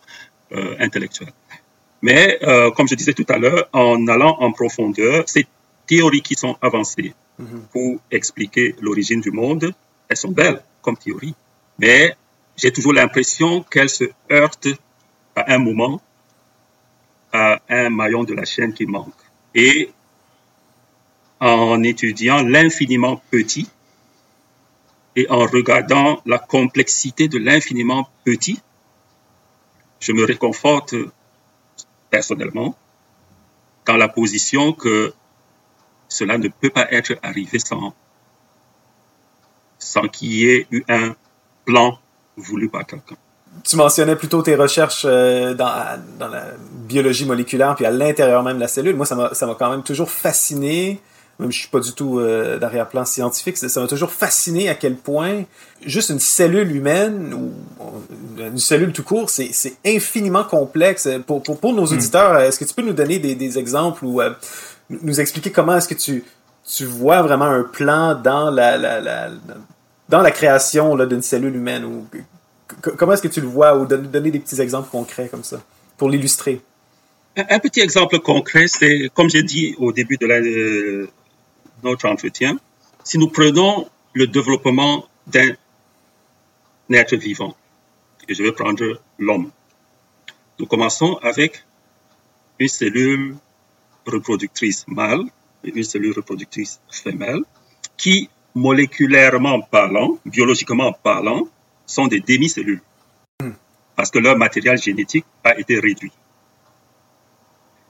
euh, 0.52 0.76
intellectuelle. 0.78 1.33
Mais 2.02 2.38
euh, 2.42 2.71
comme 2.71 2.88
je 2.88 2.95
disais 2.95 3.12
tout 3.12 3.26
à 3.28 3.38
l'heure, 3.38 3.69
en 3.73 4.07
allant 4.09 4.37
en 4.40 4.52
profondeur, 4.52 5.25
ces 5.26 5.47
théories 5.92 6.22
qui 6.22 6.37
sont 6.37 6.56
avancées 6.62 7.12
mhm. 7.38 7.66
pour 7.70 8.00
expliquer 8.11 8.75
l'origine 8.80 9.20
du 9.20 9.30
monde, 9.30 9.75
elles 10.08 10.16
sont 10.16 10.30
belles 10.30 10.62
comme 10.80 10.96
théorie, 10.96 11.34
mais 11.78 12.16
j'ai 12.56 12.72
toujours 12.72 12.94
l'impression 12.94 13.62
qu'elles 13.62 13.90
se 13.90 14.04
heurtent 14.30 14.75
à 15.37 15.52
un 15.54 15.58
moment 15.58 16.00
à 17.30 17.61
un 17.68 17.90
maillon 17.90 18.25
de 18.25 18.34
la 18.34 18.44
chaîne 18.44 18.72
qui 18.72 18.87
manque. 18.87 19.22
Et 19.54 19.90
en 21.40 21.82
étudiant 21.82 22.42
l'infiniment 22.42 23.20
petit, 23.30 23.68
et 25.16 25.26
en 25.28 25.44
regardant 25.46 26.22
la 26.25 26.38
complexité 26.38 27.28
de 27.28 27.38
l'infiniment 27.38 28.08
petit, 28.25 28.58
je 30.00 30.12
me 30.12 30.25
réconforte 30.25 30.94
personnellement 32.08 32.76
dans 33.87 33.96
la 33.96 34.08
position 34.08 34.72
que 34.72 35.12
cela 36.12 36.38
ne 36.38 36.49
peut 36.49 36.71
pas 36.71 36.87
être 36.90 37.14
arrivé 37.23 37.59
sans, 37.59 37.95
sans 39.78 40.02
qu'il 40.09 40.33
y 40.33 40.50
ait 40.50 40.66
eu 40.71 40.85
un 40.88 41.14
plan 41.64 41.99
voulu 42.37 42.69
par 42.69 42.87
quelqu'un. 42.87 43.16
Tu 43.64 43.76
mentionnais 43.76 44.16
plutôt 44.16 44.42
tes 44.42 44.54
recherches 44.54 45.04
euh, 45.04 45.52
dans, 45.54 46.02
dans 46.19 46.28
la 46.28 46.47
biologie 46.88 47.26
moléculaire 47.26 47.75
puis 47.75 47.85
à 47.85 47.90
l'intérieur 47.90 48.42
même 48.42 48.57
de 48.57 48.61
la 48.61 48.69
cellule. 48.69 48.97
Moi, 48.97 49.04
ça 49.04 49.14
m'a 49.14 49.54
quand 49.54 49.71
même 49.71 49.83
toujours 49.83 50.11
fasciné 50.11 51.00
même 51.38 51.52
je 51.52 51.59
suis 51.59 51.69
pas 51.69 51.81
du 51.81 51.92
tout 51.92 52.19
euh, 52.19 52.59
d'arrière-plan 52.59 53.04
scientifique, 53.04 53.57
ça 53.57 53.81
m'a 53.81 53.87
toujours 53.87 54.12
fasciné 54.12 54.69
à 54.69 54.75
quel 54.75 54.97
point 54.97 55.45
juste 55.85 56.11
une 56.11 56.21
cellule 56.21 56.75
humaine 56.75 57.35
ou 57.35 57.52
une 58.38 58.59
cellule 58.59 58.92
tout 58.92 59.02
court, 59.02 59.31
c'est 59.31 59.50
infiniment 59.85 60.45
complexe. 60.45 61.09
Pour, 61.26 61.42
pour, 61.42 61.59
pour 61.59 61.73
nos 61.73 61.87
hmm. 61.87 61.95
auditeurs, 61.95 62.38
est-ce 62.38 62.59
que 62.59 62.64
tu 62.64 62.75
peux 62.75 62.83
nous 62.83 62.92
donner 62.92 63.19
des, 63.19 63.35
des 63.35 63.59
exemples 63.59 64.04
ou 64.04 64.21
euh, 64.21 64.31
nous 64.90 65.20
expliquer 65.20 65.50
comment 65.50 65.76
est-ce 65.76 65.88
que 65.88 65.94
tu, 65.94 66.24
tu 66.64 66.84
vois 66.84 67.22
vraiment 67.22 67.46
un 67.46 67.62
plan 67.62 68.14
dans 68.14 68.50
la, 68.50 68.76
la, 68.76 69.00
la 69.00 69.30
dans 70.08 70.20
la 70.20 70.30
création 70.30 70.96
d'une 71.06 71.22
cellule 71.22 71.56
humaine 71.56 71.84
ou 71.84 72.06
comment 72.98 73.12
est-ce 73.12 73.22
que 73.22 73.28
tu 73.28 73.40
le 73.40 73.46
vois 73.46 73.78
ou 73.78 73.86
donner 73.86 74.30
des 74.30 74.38
petits 74.38 74.60
exemples 74.60 74.90
concrets 74.90 75.28
comme 75.28 75.44
ça 75.44 75.62
pour 75.96 76.10
l'illustrer? 76.10 76.60
Un 77.36 77.58
petit 77.58 77.80
exemple 77.80 78.18
concret, 78.18 78.66
c'est 78.68 79.10
comme 79.14 79.30
j'ai 79.30 79.42
dit 79.42 79.74
au 79.78 79.90
début 79.90 80.18
de 80.18 80.26
euh, 80.26 81.08
notre 81.82 82.06
entretien, 82.06 82.58
si 83.04 83.16
nous 83.16 83.28
prenons 83.28 83.88
le 84.12 84.26
développement 84.26 85.06
d'un 85.26 85.52
être 86.92 87.16
vivant, 87.16 87.56
et 88.28 88.34
je 88.34 88.42
vais 88.42 88.52
prendre 88.52 89.00
l'homme, 89.18 89.50
nous 90.58 90.66
commençons 90.66 91.14
avec 91.22 91.64
une 92.58 92.68
cellule 92.68 93.36
reproductrice 94.06 94.85
mâle 94.88 95.25
et 95.64 95.73
une 95.75 95.85
cellule 95.85 96.12
reproductrice 96.14 96.80
femelle 96.90 97.42
qui, 97.97 98.28
moléculairement 98.54 99.61
parlant, 99.62 100.18
biologiquement 100.25 100.92
parlant, 100.92 101.49
sont 101.87 102.06
des 102.06 102.21
demi-cellules 102.21 102.82
parce 103.97 104.11
que 104.11 104.18
leur 104.18 104.37
matériel 104.37 104.78
génétique 104.78 105.25
a 105.44 105.59
été 105.59 105.78
réduit. 105.78 106.12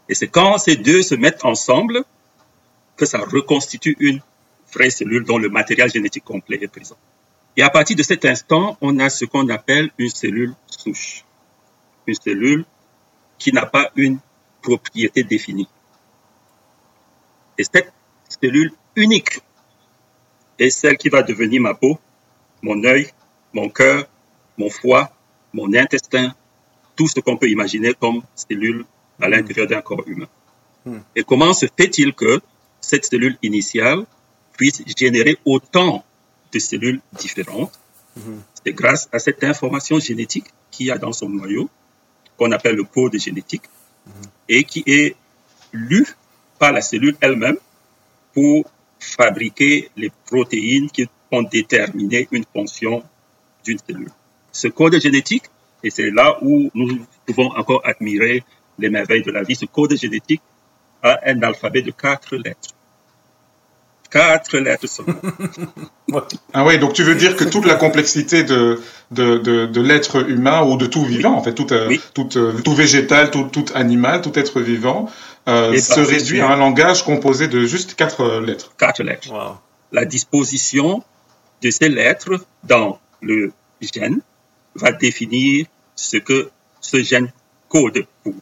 Et 0.09 0.15
c'est 0.15 0.29
quand 0.29 0.59
ces 0.59 0.77
deux 0.77 1.03
se 1.03 1.15
mettent 1.15 1.45
ensemble 1.45 2.05
que 2.97 3.07
ça 3.07 3.19
reconstitue 3.19 3.97
une 3.99 4.21
vraie 4.73 4.91
cellule 4.91 5.25
dont 5.25 5.39
le 5.39 5.49
matériel 5.49 5.91
génétique 5.91 6.25
complet 6.25 6.59
est 6.61 6.69
présent. 6.69 6.97
Et 7.57 7.63
à 7.63 7.71
partir 7.71 7.97
de 7.97 8.03
cet 8.03 8.25
instant, 8.25 8.77
on 8.81 8.99
a 8.99 9.11
ce 9.11 9.25
qu'on 9.25 9.49
appelle 9.49 9.91
une 9.99 10.09
cellule 10.09 10.55
souche. 10.67 11.25
Une 12.07 12.15
cellule 12.15 12.65
qui 13.39 13.53
n'a 13.53 13.67
pas 13.67 13.91
une 13.97 14.19
propriété 14.61 15.23
définie. 15.23 15.69
Et 17.59 17.65
cette 17.65 17.93
cellule 18.29 18.73
unique 18.97 19.41
est 20.59 20.71
celle 20.71 20.97
qui 20.97 21.09
va 21.09 21.23
devenir 21.23 21.61
ma 21.61 21.75
peau, 21.75 21.99
mon 22.63 22.83
œil, 22.85 23.11
mon 23.53 23.69
cœur, 23.69 24.07
mon 24.57 24.71
foie, 24.71 25.11
mon 25.53 25.73
intestin, 25.75 26.35
tout 26.97 27.09
ce 27.09 27.21
qu'on 27.21 27.37
peut 27.37 27.49
imaginer 27.49 27.95
comme 27.95 28.23
cellule 28.35 28.85
à 29.21 29.29
l'intérieur 29.29 29.67
d'un 29.67 29.83
corps 29.83 30.07
humain. 30.07 30.29
Hmm. 30.85 30.99
Et 31.15 31.23
comment 31.25 31.53
se 31.53 31.67
fait-il 31.77 32.15
que 32.15 32.41
cette 32.81 33.07
cellule 33.07 33.39
initiale 33.43 34.05
puisse 34.53 34.83
générer 34.97 35.39
autant 35.45 36.05
de 36.53 36.59
cellules 36.59 37.01
différentes? 37.19 37.79
C'est 38.63 38.73
grâce 38.73 39.09
à 39.11 39.19
cette 39.19 39.43
information 39.43 39.99
génétique 39.99 40.47
qu'il 40.71 40.87
y 40.87 40.91
a 40.91 40.99
dans 40.99 41.13
son 41.13 41.29
noyau, 41.29 41.71
qu'on 42.37 42.53
appelle 42.53 42.77
le 42.77 42.85
code 42.85 43.19
génétique, 43.19 43.63
et 44.49 44.65
qui 44.65 44.83
est 44.87 45.17
lu 45.73 46.07
par 46.63 46.71
la 46.71 46.81
cellule 46.81 47.17
elle-même 47.21 47.57
pour 48.33 48.71
fabriquer 49.01 49.91
les 49.97 50.13
protéines 50.31 50.89
qui 50.89 51.09
vont 51.33 51.43
déterminer 51.43 52.29
une 52.31 52.45
fonction 52.55 53.03
d'une 53.65 53.79
cellule. 53.85 54.13
Ce 54.53 54.69
code 54.69 54.97
génétique, 55.01 55.47
et 55.83 55.91
c'est 55.91 56.11
là 56.13 56.39
où 56.41 56.71
nous 56.73 57.01
pouvons 57.27 57.51
encore 57.57 57.83
admirer 57.85 58.45
les 58.79 58.91
merveilles 58.91 59.25
de 59.25 59.33
la 59.33 59.43
vie, 59.43 59.57
ce 59.57 59.65
code 59.65 59.97
génétique 59.97 60.43
a 61.03 61.19
un 61.27 61.43
alphabet 61.43 61.83
de 61.83 61.91
quatre 61.91 62.37
lettres. 62.37 62.71
Quatre 64.09 64.59
lettres 64.59 64.87
seulement. 64.89 65.21
Ah 66.53 66.67
oui, 66.67 66.79
donc 66.79 66.93
tu 66.93 67.03
veux 67.05 67.15
dire 67.15 67.37
que 67.37 67.45
toute 67.45 67.65
la 67.65 67.77
complexité 67.77 68.45
de, 68.45 68.83
de, 69.13 69.39
de, 69.39 69.65
de 69.65 69.81
l'être 69.81 70.29
humain 70.29 70.63
ou 70.63 70.77
de 70.77 70.85
tout 70.85 71.05
vivant, 71.07 71.35
en 71.35 71.43
fait, 71.43 71.55
tout, 71.55 71.73
euh, 71.73 71.89
Oui. 71.89 72.01
tout, 72.13 72.29
euh, 72.37 72.53
tout 72.63 72.75
végétal, 72.75 73.31
tout, 73.31 73.45
tout 73.45 73.65
animal, 73.75 74.21
tout 74.21 74.39
être 74.39 74.61
vivant, 74.61 75.09
euh, 75.49 75.73
Et 75.73 75.81
se 75.81 76.01
réduit 76.01 76.41
à 76.41 76.51
un 76.51 76.57
langage 76.57 77.05
composé 77.05 77.49
de 77.49 77.65
juste 77.67 77.95
quatre 77.95 78.21
euh, 78.21 78.41
lettres. 78.41 78.73
Quatre 78.79 79.03
lettres. 79.03 79.31
Wow. 79.33 79.57
La 79.91 80.05
disposition 80.05 81.03
de 81.63 81.71
ces 81.71 81.89
lettres 81.89 82.45
dans 82.65 82.99
le 83.21 83.53
gène 83.81 84.21
va 84.75 84.93
définir 84.93 85.67
ce 85.97 86.17
que 86.17 86.51
ce 86.81 87.03
gène 87.03 87.31
code 87.69 88.07
pour. 88.23 88.35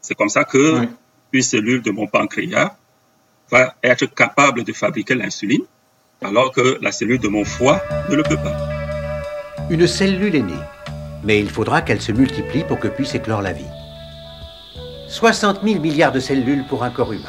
C'est 0.00 0.14
comme 0.14 0.28
ça 0.28 0.44
que 0.44 0.80
Oui. 0.80 0.88
une 1.32 1.42
cellule 1.42 1.82
de 1.82 1.90
mon 1.90 2.06
pancréas 2.06 2.76
va 3.50 3.74
être 3.82 4.06
capable 4.06 4.64
de 4.64 4.72
fabriquer 4.72 5.14
l'insuline, 5.14 5.62
alors 6.22 6.52
que 6.52 6.78
la 6.82 6.92
cellule 6.92 7.18
de 7.20 7.28
mon 7.28 7.44
foie 7.44 7.80
ne 8.10 8.16
le 8.16 8.22
peut 8.22 8.36
pas. 8.36 8.56
Une 9.70 9.86
cellule 9.86 10.34
est 10.34 10.42
née, 10.42 10.64
mais 11.24 11.40
il 11.40 11.50
faudra 11.50 11.82
qu'elle 11.82 12.00
se 12.00 12.12
multiplie 12.12 12.64
pour 12.64 12.78
que 12.78 12.88
puisse 12.88 13.14
éclore 13.14 13.42
la 13.42 13.52
vie. 13.52 13.64
60 15.08 15.60
000 15.64 15.80
milliards 15.80 16.12
de 16.12 16.20
cellules 16.20 16.64
pour 16.68 16.84
un 16.84 16.90
corps 16.90 17.12
humain. 17.12 17.24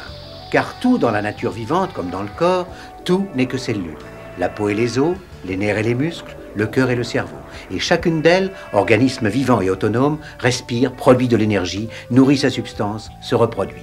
Car 0.52 0.74
tout 0.80 0.98
dans 0.98 1.10
la 1.10 1.22
nature 1.22 1.52
vivante, 1.52 1.92
comme 1.92 2.10
dans 2.10 2.22
le 2.22 2.28
corps, 2.38 2.66
tout 3.04 3.26
n'est 3.34 3.46
que 3.46 3.58
cellules. 3.58 3.96
La 4.38 4.48
peau 4.48 4.68
et 4.68 4.74
les 4.74 4.98
os, 4.98 5.16
les 5.46 5.56
nerfs 5.56 5.78
et 5.78 5.82
les 5.82 5.94
muscles, 5.94 6.36
le 6.56 6.66
cœur 6.66 6.90
et 6.90 6.96
le 6.96 7.04
cerveau. 7.04 7.36
Et 7.72 7.78
chacune 7.78 8.20
d'elles, 8.22 8.50
organisme 8.72 9.28
vivant 9.28 9.60
et 9.60 9.70
autonome, 9.70 10.18
respire, 10.38 10.92
produit 10.92 11.28
de 11.28 11.36
l'énergie, 11.36 11.88
nourrit 12.10 12.38
sa 12.38 12.50
substance, 12.50 13.10
se 13.22 13.34
reproduit. 13.34 13.82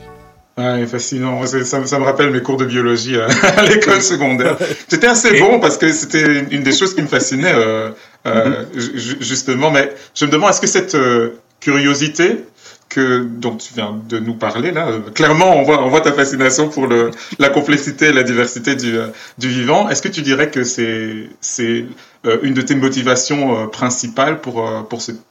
Ouais, 0.58 0.86
fascinant. 0.88 1.46
Ça, 1.46 1.63
ça 1.86 2.00
me 2.00 2.04
rappelle 2.04 2.32
mes 2.32 2.42
cours 2.42 2.58
de 2.58 2.66
biologie 2.66 3.16
euh, 3.16 3.27
à 3.58 3.63
l'école 3.63 4.01
secondaire. 4.01 4.58
C'était 4.88 5.08
assez 5.08 5.39
bon 5.39 5.60
parce 5.60 5.77
que 5.77 5.92
c'était 5.92 6.46
une 6.51 6.63
des 6.63 6.74
choses 6.74 6.96
qui 6.96 7.01
me 7.04 7.08
fascinait 7.08 7.54
euh, 7.54 7.92
euh, 8.25 8.66
ju- 8.75 9.18
justement. 9.22 9.70
Mais 9.72 9.94
je 10.16 10.25
me 10.25 10.32
demande, 10.32 10.50
est-ce 10.50 10.62
que 10.62 10.68
cette 10.68 10.96
euh, 10.96 11.39
curiosité 11.60 12.44
que 12.89 13.24
dont 13.24 13.56
tu 13.58 13.74
viens 13.74 14.01
de 14.08 14.20
nous 14.20 14.34
parler 14.34 14.72
là, 14.72 14.88
euh, 14.88 15.00
clairement 15.12 15.56
on 15.58 15.89
voit 15.89 16.01
ta 16.01 16.13
fascination 16.13 16.70
pour 16.70 16.88
la 17.39 17.50
complexité 17.50 18.08
et 18.08 18.13
la 18.13 18.24
diversité 18.24 18.75
du 18.75 18.98
euh, 18.98 19.08
du 19.38 19.50
vivant. 19.50 19.89
Est-ce 19.89 20.01
que 20.01 20.08
tu 20.08 20.22
dirais 20.22 20.50
que 20.50 20.63
c'est 20.63 21.86
euh, 22.25 22.39
une 22.44 22.53
de 22.53 22.62
tes 22.62 22.75
motivations 22.75 23.67
principales 23.70 24.41
pour 24.41 24.63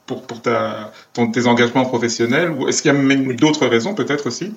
ton, 0.06 1.30
tes 1.30 1.46
engagements 1.46 1.84
professionnels? 1.84 2.50
Ou 2.50 2.68
est-ce 2.68 2.82
qu'il 2.82 2.92
y 2.92 2.96
a 2.96 3.34
d'autres 3.34 3.66
raisons 3.66 3.94
peut-être 3.94 4.26
aussi? 4.26 4.54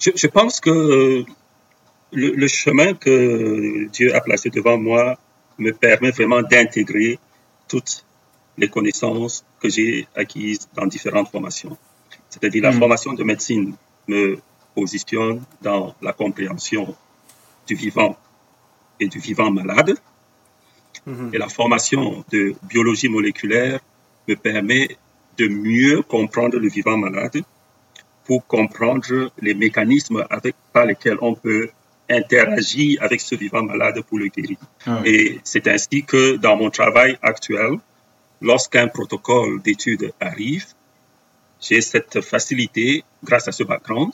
Je, 0.00 0.26
pense 0.26 0.60
que 0.60 1.24
le 2.12 2.48
chemin 2.48 2.94
que 2.94 3.88
Dieu 3.90 4.14
a 4.14 4.20
placé 4.20 4.50
devant 4.50 4.76
moi 4.76 5.16
me 5.58 5.72
permet 5.72 6.10
vraiment 6.10 6.42
d'intégrer 6.42 7.20
toutes 7.68 8.04
les 8.58 8.68
connaissances 8.68 9.44
que 9.60 9.68
j'ai 9.68 10.06
acquises 10.14 10.68
dans 10.74 10.86
différentes 10.86 11.30
formations. 11.30 11.76
C'est-à-dire 12.32 12.62
la 12.62 12.72
Mm. 12.72 12.78
formation 12.78 13.12
de 13.12 13.24
médecine 13.24 13.74
me 14.08 14.38
positionne 14.74 15.42
dans 15.60 15.94
la 16.00 16.12
compréhension 16.12 16.96
du 17.68 17.74
vivant 17.74 18.16
et 18.98 19.06
du 19.06 19.18
vivant 19.18 19.50
malade. 19.50 19.96
Mhm. 21.06 21.30
Et 21.34 21.38
la 21.38 21.48
formation 21.48 22.24
de 22.30 22.54
biologie 22.62 23.08
moléculaire 23.08 23.80
me 24.28 24.34
permet 24.34 24.96
de 25.36 25.46
mieux 25.48 26.02
comprendre 26.02 26.56
le 26.58 26.68
vivant 26.68 26.96
malade 26.96 27.42
pour 28.24 28.46
comprendre 28.46 29.30
les 29.40 29.54
mécanismes 29.54 30.24
avec, 30.30 30.54
par 30.72 30.86
lesquels 30.86 31.18
on 31.20 31.34
peut 31.34 31.68
interagir 32.08 33.02
avec 33.02 33.20
ce 33.20 33.34
vivant 33.34 33.62
malade 33.62 34.00
pour 34.08 34.18
le 34.18 34.28
guérir. 34.28 34.58
Ah 34.86 35.00
oui. 35.02 35.10
Et 35.10 35.40
c'est 35.44 35.66
ainsi 35.66 36.04
que 36.04 36.36
dans 36.36 36.56
mon 36.56 36.70
travail 36.70 37.18
actuel, 37.22 37.72
lorsqu'un 38.40 38.88
protocole 38.88 39.60
d'étude 39.62 40.12
arrive, 40.20 40.66
j'ai 41.62 41.80
cette 41.80 42.20
facilité, 42.20 43.04
grâce 43.22 43.48
à 43.48 43.52
ce 43.52 43.62
background, 43.62 44.12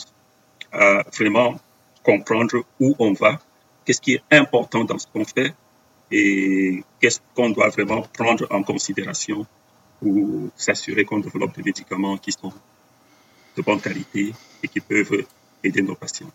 à 0.70 1.02
vraiment 1.16 1.58
comprendre 2.02 2.64
où 2.78 2.94
on 2.98 3.12
va, 3.14 3.40
qu'est-ce 3.84 4.00
qui 4.00 4.14
est 4.14 4.22
important 4.30 4.84
dans 4.84 4.98
ce 4.98 5.06
qu'on 5.06 5.24
fait 5.24 5.54
et 6.10 6.82
qu'est-ce 7.00 7.20
qu'on 7.34 7.50
doit 7.50 7.70
vraiment 7.70 8.02
prendre 8.02 8.46
en 8.50 8.62
considération 8.62 9.46
pour 9.98 10.50
s'assurer 10.56 11.04
qu'on 11.04 11.18
développe 11.18 11.54
des 11.56 11.62
médicaments 11.62 12.16
qui 12.18 12.32
sont 12.32 12.52
de 13.56 13.62
bonne 13.62 13.80
qualité 13.80 14.32
et 14.62 14.68
qui 14.68 14.80
peuvent 14.80 15.24
aider 15.64 15.82
nos 15.82 15.94
patients. 15.94 16.30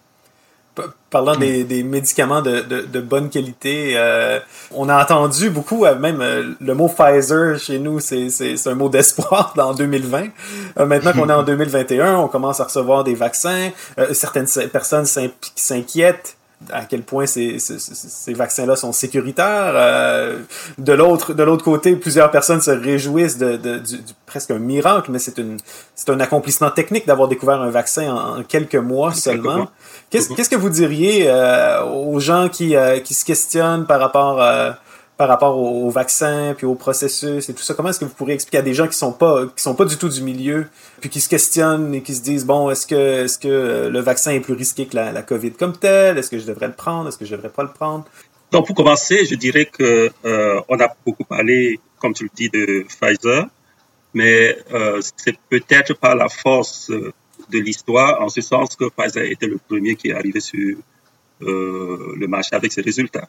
Pa- 0.76 0.84
Parlant 1.12 1.36
des, 1.36 1.64
des 1.64 1.84
médicaments 1.84 2.42
de, 2.42 2.62
de, 2.62 2.82
de 2.82 3.00
bonne 3.00 3.30
qualité, 3.30 3.94
euh, 3.96 4.40
on 4.72 4.90
a 4.90 5.00
entendu 5.04 5.52
beaucoup, 5.52 5.86
euh, 5.86 5.96
même 5.96 6.22
euh, 6.22 6.54
le 6.60 6.74
mot 6.74 6.88
Pfizer 6.90 7.60
chez 7.60 7.78
nous, 7.78 8.00
c'est 8.00 8.30
c'est- 8.32 8.58
c'est 8.58 8.70
un 8.72 8.76
mot 8.76 8.90
d'espoir 8.90 9.54
dans 9.58 9.76
2020. 9.76 10.30
Euh, 10.80 10.86
maintenant 10.88 11.14
qu'on 11.14 11.30
est 11.30 11.34
en 11.34 11.44
2021, 11.54 12.16
on 12.18 12.28
commence 12.28 12.60
à 12.60 12.64
recevoir 12.64 13.04
des 13.04 13.14
vaccins. 13.14 13.70
Euh, 14.00 14.14
certaines 14.16 14.48
personnes 14.72 15.06
s'in- 15.06 15.30
s'inquiètent 15.56 16.36
à 16.72 16.86
quel 16.86 17.02
point 17.04 17.26
ces, 17.26 17.60
ces, 17.60 17.78
ces- 17.80 18.34
vaccins-là 18.34 18.76
sont 18.76 18.92
sécuritaires. 18.94 19.74
Euh, 19.76 20.39
de 20.78 20.94
l'autre 20.94 21.34
de 21.34 21.44
l'autre 21.44 21.63
côté, 21.63 21.96
plusieurs 21.96 22.32
personnes 22.32 22.62
se 22.62 22.72
réjouissent 22.72 23.38
de, 23.38 23.58
de- 23.58 23.80
du, 23.80 23.98
du- 23.98 24.13
presque 24.26 24.52
un 24.52 24.60
miracle, 24.60 25.12
mais 25.12 25.20
c'est 25.20 25.38
une 25.38 25.58
c'est 25.96 26.10
un 26.10 26.20
accomplissement 26.20 26.72
technique 26.72 27.06
d'avoir 27.06 27.28
découvert 27.28 27.62
un 27.62 27.70
vaccin 27.70 28.13
en, 28.13 28.39
en 28.39 28.44
quelques 28.44 28.76
mois 28.76 29.13
seulement. 29.13 29.68
Qu'est-ce 30.10 30.30
qu'est-ce 30.34 30.50
que 30.50 30.56
vous 30.56 30.70
diriez 30.70 31.26
euh, 31.28 31.84
aux 31.84 32.20
gens 32.20 32.48
qui, 32.50 32.76
euh, 32.76 33.00
qui 33.00 33.13
se 33.13 33.26
questionnent 33.26 33.86
par 33.86 34.00
rapport, 34.00 34.42
euh, 34.42 34.72
par 35.17 35.28
rapport 35.28 35.58
au, 35.58 35.88
au 35.88 35.89
vaccin 35.89 36.54
puis 36.58 36.65
au 36.65 36.76
processus 36.76 37.49
et 37.49 37.54
tout 37.54 37.63
ça? 37.63 37.73
Comment 37.73 37.89
est-ce 37.89 37.99
que 37.99 38.06
vous 38.06 38.13
pourriez 38.13 38.36
expliquer 38.36 38.60
à 38.60 38.62
des 38.62 38.73
gens 38.73 38.88
qui 38.88 38.97
sont 38.97 39.13
pas 39.13 39.45
qui 39.56 39.62
sont 39.62 39.76
pas 39.76 39.86
du 39.86 39.97
tout 39.97 40.10
du 40.10 40.21
milieu 40.21 40.67
puis 41.02 41.10
qui 41.10 41.21
se 41.21 41.30
questionnent 41.30 41.93
et 41.93 42.02
qui 42.02 42.15
se 42.15 42.21
disent 42.21 42.45
bon 42.45 42.69
est-ce 42.69 42.88
que 42.88 43.23
est-ce 43.23 43.38
que 43.38 43.47
euh, 43.47 43.89
le 43.89 43.99
vaccin 43.99 44.32
est 44.32 44.39
plus 44.39 44.54
risqué 44.54 44.88
que 44.88 44.95
la, 44.95 45.21
COVID 45.21 45.52
comme 45.52 45.78
tel? 45.78 46.17
Est-ce 46.17 46.30
que 46.30 46.39
je 46.39 46.45
devrais 46.45 46.67
le 46.67 46.73
prendre? 46.73 47.10
Est-ce 47.10 47.17
que 47.17 47.26
je 47.26 47.36
devrais 47.36 47.49
pas 47.49 47.63
le 47.63 47.71
prendre? 47.71 48.06
Donc, 48.52 48.67
pour 48.67 48.76
commencer, 48.76 49.26
je 49.26 49.36
dirais 49.36 49.65
que 49.65 50.12
euh, 50.26 50.62
on 50.69 50.80
a 50.80 50.88
beaucoup 51.04 51.23
parlé, 51.23 51.80
comme 51.97 52.13
tu 52.13 52.26
le 52.26 52.30
dis, 52.36 52.49
de 52.49 52.86
Pfizer, 52.88 53.47
mais 54.13 54.56
euh, 54.71 55.02
c'est 55.17 55.36
peut-être 55.49 55.95
par 55.95 56.15
la 56.15 56.30
force 56.30 56.91
de 56.91 57.60
l'histoire, 57.60 58.21
en 58.21 58.30
ce 58.30 58.41
sens 58.41 58.76
que 58.76 58.86
Pfizer 58.89 59.23
était 59.23 59.47
le 59.47 59.58
premier 59.58 59.95
qui 59.95 60.10
est 60.10 60.13
arrivé 60.13 60.39
sur 60.39 60.78
le 61.39 62.28
marché 62.28 62.56
avec 62.56 62.71
ses 62.71 62.82
résultats. 62.82 63.28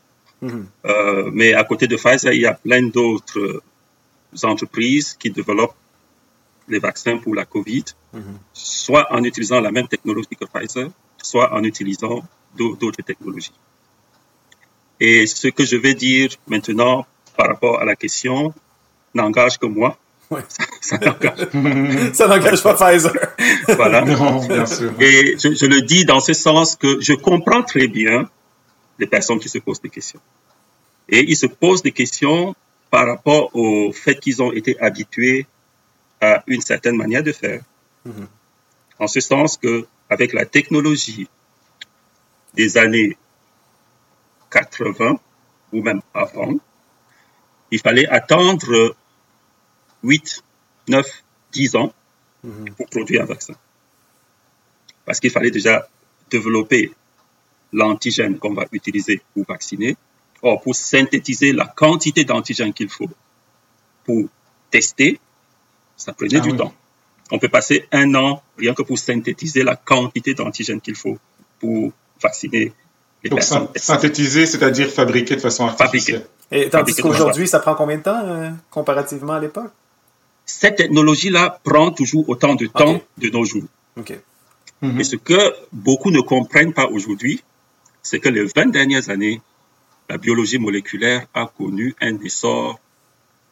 Euh, 0.86 1.30
mais 1.32 1.54
à 1.54 1.64
côté 1.64 1.86
de 1.86 1.96
Pfizer, 1.96 2.32
il 2.32 2.40
y 2.42 2.46
a 2.46 2.54
plein 2.54 2.82
d'autres 2.88 3.62
entreprises 4.42 5.14
qui 5.18 5.30
développent 5.30 5.74
les 6.68 6.78
vaccins 6.78 7.18
pour 7.18 7.34
la 7.34 7.44
COVID, 7.44 7.84
soit 8.52 9.06
en 9.12 9.22
utilisant 9.24 9.60
la 9.60 9.70
même 9.70 9.88
technologie 9.88 10.36
que 10.40 10.46
Pfizer, 10.46 10.88
soit 11.22 11.52
en 11.52 11.62
utilisant 11.62 12.22
d'au- 12.56 12.74
d'autres 12.76 13.02
technologies. 13.02 13.52
Et 15.00 15.26
ce 15.26 15.48
que 15.48 15.64
je 15.64 15.76
vais 15.76 15.94
dire 15.94 16.30
maintenant 16.46 17.06
par 17.36 17.48
rapport 17.48 17.80
à 17.80 17.84
la 17.84 17.96
question 17.96 18.54
n'engage 19.14 19.58
que 19.58 19.66
moi. 19.66 19.98
Ouais. 20.30 20.40
Ça, 20.80 20.98
n'engage 20.98 22.12
Ça 22.14 22.26
n'engage 22.28 22.62
pas 22.62 22.74
Pfizer. 22.74 23.12
voilà. 23.76 24.02
Non, 24.02 24.44
bien 24.46 24.66
sûr. 24.66 24.92
Et 25.00 25.36
je, 25.38 25.54
je 25.54 25.66
le 25.66 25.82
dis 25.82 26.04
dans 26.04 26.20
ce 26.20 26.32
sens 26.32 26.76
que 26.76 27.00
je 27.00 27.12
comprends 27.14 27.62
très 27.62 27.88
bien 27.88 28.28
les 28.98 29.06
personnes 29.06 29.38
qui 29.38 29.48
se 29.48 29.58
posent 29.58 29.80
des 29.80 29.90
questions. 29.90 30.20
Et 31.08 31.20
ils 31.20 31.36
se 31.36 31.46
posent 31.46 31.82
des 31.82 31.92
questions 31.92 32.54
par 32.90 33.06
rapport 33.06 33.54
au 33.54 33.92
fait 33.92 34.18
qu'ils 34.20 34.42
ont 34.42 34.52
été 34.52 34.78
habitués 34.80 35.46
à 36.20 36.42
une 36.46 36.60
certaine 36.60 36.96
manière 36.96 37.22
de 37.22 37.32
faire. 37.32 37.62
Mhm. 38.04 38.28
En 38.98 39.06
ce 39.08 39.20
sens 39.20 39.56
que, 39.56 39.86
avec 40.08 40.32
la 40.32 40.46
technologie 40.46 41.26
des 42.54 42.78
années 42.78 43.16
80 44.50 45.18
ou 45.72 45.82
même 45.82 46.00
avant, 46.14 46.54
il 47.70 47.80
fallait 47.80 48.06
attendre 48.06 48.94
8, 50.04 50.42
9, 50.88 51.06
10 51.52 51.74
ans 51.76 51.92
Mhm. 52.44 52.74
pour 52.76 52.86
produire 52.86 53.22
un 53.22 53.24
vaccin. 53.24 53.54
Parce 55.04 55.18
qu'il 55.18 55.30
fallait 55.30 55.50
déjà 55.50 55.88
développer 56.30 56.92
l'antigène 57.80 58.38
qu'on 58.38 58.54
va 58.54 58.64
utiliser 58.72 59.20
pour 59.34 59.44
vacciner. 59.46 59.96
Or, 60.42 60.60
pour 60.62 60.74
synthétiser 60.74 61.52
la 61.52 61.66
quantité 61.66 62.24
d'antigène 62.24 62.72
qu'il 62.72 62.88
faut 62.88 63.08
pour 64.04 64.24
tester, 64.70 65.18
ça 65.96 66.12
prenait 66.12 66.36
Ah 66.36 66.40
du 66.40 66.50
oui. 66.52 66.56
temps. 66.56 66.72
On 67.30 67.38
peut 67.38 67.48
passer 67.48 67.86
un 67.92 68.14
an 68.14 68.42
rien 68.58 68.74
que 68.74 68.82
pour 68.82 68.98
synthétiser 68.98 69.62
la 69.62 69.76
quantité 69.76 70.34
d'antigène 70.34 70.80
qu'il 70.80 70.94
faut 70.94 71.18
pour 71.58 71.92
vacciner 72.22 72.72
les 73.22 73.30
Donc, 73.30 73.38
personnes. 73.38 73.68
syn- 73.74 73.94
synthétiser, 73.94 74.44
c'est-à-dire 74.46 74.90
fabriquer 74.90 75.36
de 75.36 75.40
façon 75.40 75.66
artificielle. 75.66 76.26
Et 76.50 76.68
tandis 76.68 76.94
qu'aujourd'hui, 76.94 77.48
ça 77.48 77.58
prend 77.60 77.74
combien 77.74 77.96
de 77.96 78.02
temps 78.02 78.20
euh, 78.24 78.50
comparativement 78.70 79.32
à 79.34 79.40
l'époque? 79.40 79.72
Cette 80.44 80.76
technologie-là 80.76 81.58
prend 81.64 81.90
toujours 81.90 82.28
autant 82.28 82.54
de 82.54 82.66
temps 82.66 83.00
de 83.16 83.28
nos 83.30 83.44
jours. 83.46 83.64
OK. 83.96 84.12
Mhm. 84.82 85.00
Et 85.00 85.04
ce 85.04 85.16
que 85.16 85.54
beaucoup 85.72 86.10
ne 86.10 86.20
comprennent 86.20 86.74
pas 86.74 86.86
aujourd'hui, 86.88 87.42
c'est 88.04 88.20
que 88.20 88.28
les 88.28 88.44
20 88.44 88.66
dernières 88.78 89.08
années, 89.10 89.40
la 90.08 90.16
biologie 90.18 90.58
moléculaire 90.58 91.26
a 91.34 91.46
connu 91.46 91.94
un 92.00 92.14
essor 92.20 92.78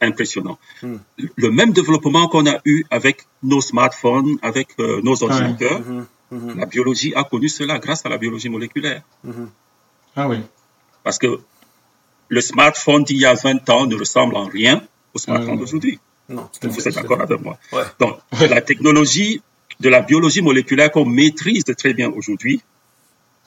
impressionnant. 0.01 0.59
Hmm. 0.83 0.97
Le 1.37 1.51
même 1.51 1.73
développement 1.73 2.29
qu'on 2.29 2.47
a 2.47 2.57
eu 2.65 2.85
avec 2.91 3.17
nos 3.43 3.61
smartphones, 3.61 4.37
avec 4.43 4.69
euh, 4.79 5.01
nos 5.03 5.17
ordinateurs, 5.25 5.81
Mhm, 5.81 6.07
mhm, 6.31 6.59
la 6.61 6.67
biologie 6.67 7.13
a 7.15 7.25
connu 7.25 7.49
cela 7.49 7.79
grâce 7.79 8.05
à 8.07 8.09
la 8.09 8.19
biologie 8.19 8.49
moléculaire. 8.57 9.03
Ah 10.17 10.29
oui. 10.29 10.39
Parce 11.05 11.19
que 11.19 11.31
le 12.29 12.41
smartphone 12.41 13.05
d'il 13.05 13.19
y 13.19 13.27
a 13.27 13.35
20 13.35 13.69
ans 13.71 13.87
ne 13.87 13.97
ressemble 13.97 14.37
en 14.37 14.47
rien 14.47 14.77
au 15.15 15.19
smartphone 15.19 15.55
Hmm. 15.57 15.61
d'aujourd'hui. 15.61 15.99
Non, 16.29 16.49
Vous 16.63 16.89
êtes 16.89 16.95
d'accord 16.95 17.21
avec 17.21 17.41
moi? 17.41 17.59
Ouais. 17.73 17.83
Donc, 18.01 18.15
la 18.57 18.61
technologie 18.61 19.43
de 19.81 19.89
la 19.89 20.01
biologie 20.01 20.41
moléculaire 20.43 20.91
qu'on 20.91 21.05
maîtrise 21.05 21.65
très 21.77 21.93
bien 21.95 22.11
aujourd'hui, 22.11 22.61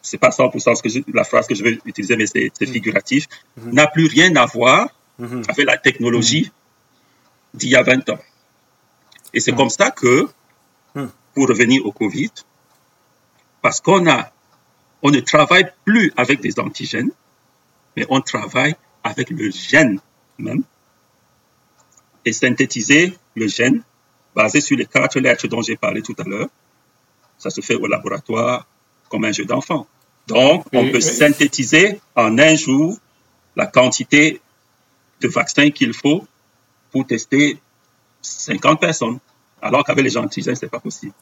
c'est 0.05 0.17
pas 0.17 0.29
100% 0.31 0.75
ce 0.75 0.81
que 0.83 0.89
je- 0.89 0.99
la 1.13 1.23
phrase 1.23 1.47
que 1.47 1.55
je 1.55 1.63
vais 1.63 1.79
utiliser, 1.85 2.15
mais 2.15 2.27
c'est 2.27 2.51
c'est 2.57 2.65
figuratif, 2.67 3.27
Mhm. 3.57 3.71
n'a 3.77 3.87
plus 3.87 4.07
rien 4.07 4.35
à 4.35 4.45
voir 4.45 4.89
Mhm. 5.19 5.43
avec 5.47 5.65
la 5.65 5.77
technologie 5.77 6.51
d'il 7.53 7.69
y 7.69 7.75
a 7.75 7.83
20 7.83 8.07
ans. 8.09 8.19
Et 9.33 9.39
c'est 9.39 9.51
Mhm. 9.51 9.57
comme 9.57 9.69
ça 9.69 9.91
que, 9.91 10.27
Mhm. 10.95 11.09
pour 11.33 11.47
revenir 11.47 11.85
au 11.85 11.91
Covid, 11.91 12.31
parce 13.61 13.79
qu'on 13.81 14.07
a, 14.07 14.31
on 15.01 15.11
ne 15.11 15.19
travaille 15.21 15.65
plus 15.85 16.11
avec 16.15 16.39
des 16.41 16.59
antigènes, 16.59 17.11
mais 17.95 18.05
on 18.09 18.21
travaille 18.21 18.75
avec 19.03 19.29
le 19.29 19.49
gène 19.51 19.99
même, 20.37 20.63
et 22.25 22.33
synthétiser 22.33 23.17
le 23.35 23.47
gène 23.47 23.81
basé 24.35 24.59
sur 24.61 24.75
les 24.77 24.85
quatre 24.85 25.19
lettres 25.19 25.47
dont 25.47 25.61
j'ai 25.61 25.77
parlé 25.77 26.01
tout 26.01 26.15
à 26.17 26.23
l'heure. 26.23 26.49
Ça 27.37 27.49
se 27.49 27.61
fait 27.61 27.75
au 27.75 27.87
laboratoire 27.87 28.65
comme 29.09 29.25
un 29.25 29.31
jeu 29.31 29.45
d'enfant. 29.45 29.87
Donc, 30.27 30.65
on 30.73 30.83
Et- 30.85 30.91
peut 30.91 30.97
et- 30.97 31.01
synthétiser 31.01 31.99
en 32.15 32.37
un 32.39 32.55
jour 32.55 32.97
la 33.55 33.67
quantité 33.67 34.41
de 35.21 35.27
vaccins 35.27 35.69
qu'il 35.69 35.93
faut 35.93 36.25
pour 36.91 37.05
tester 37.05 37.57
50 38.21 38.79
personnes. 38.79 39.19
Alors 39.61 39.83
qu'avec 39.83 40.03
les 40.03 40.17
antigènes, 40.17 40.55
c'est 40.55 40.69
pas 40.69 40.79
possible. 40.79 41.13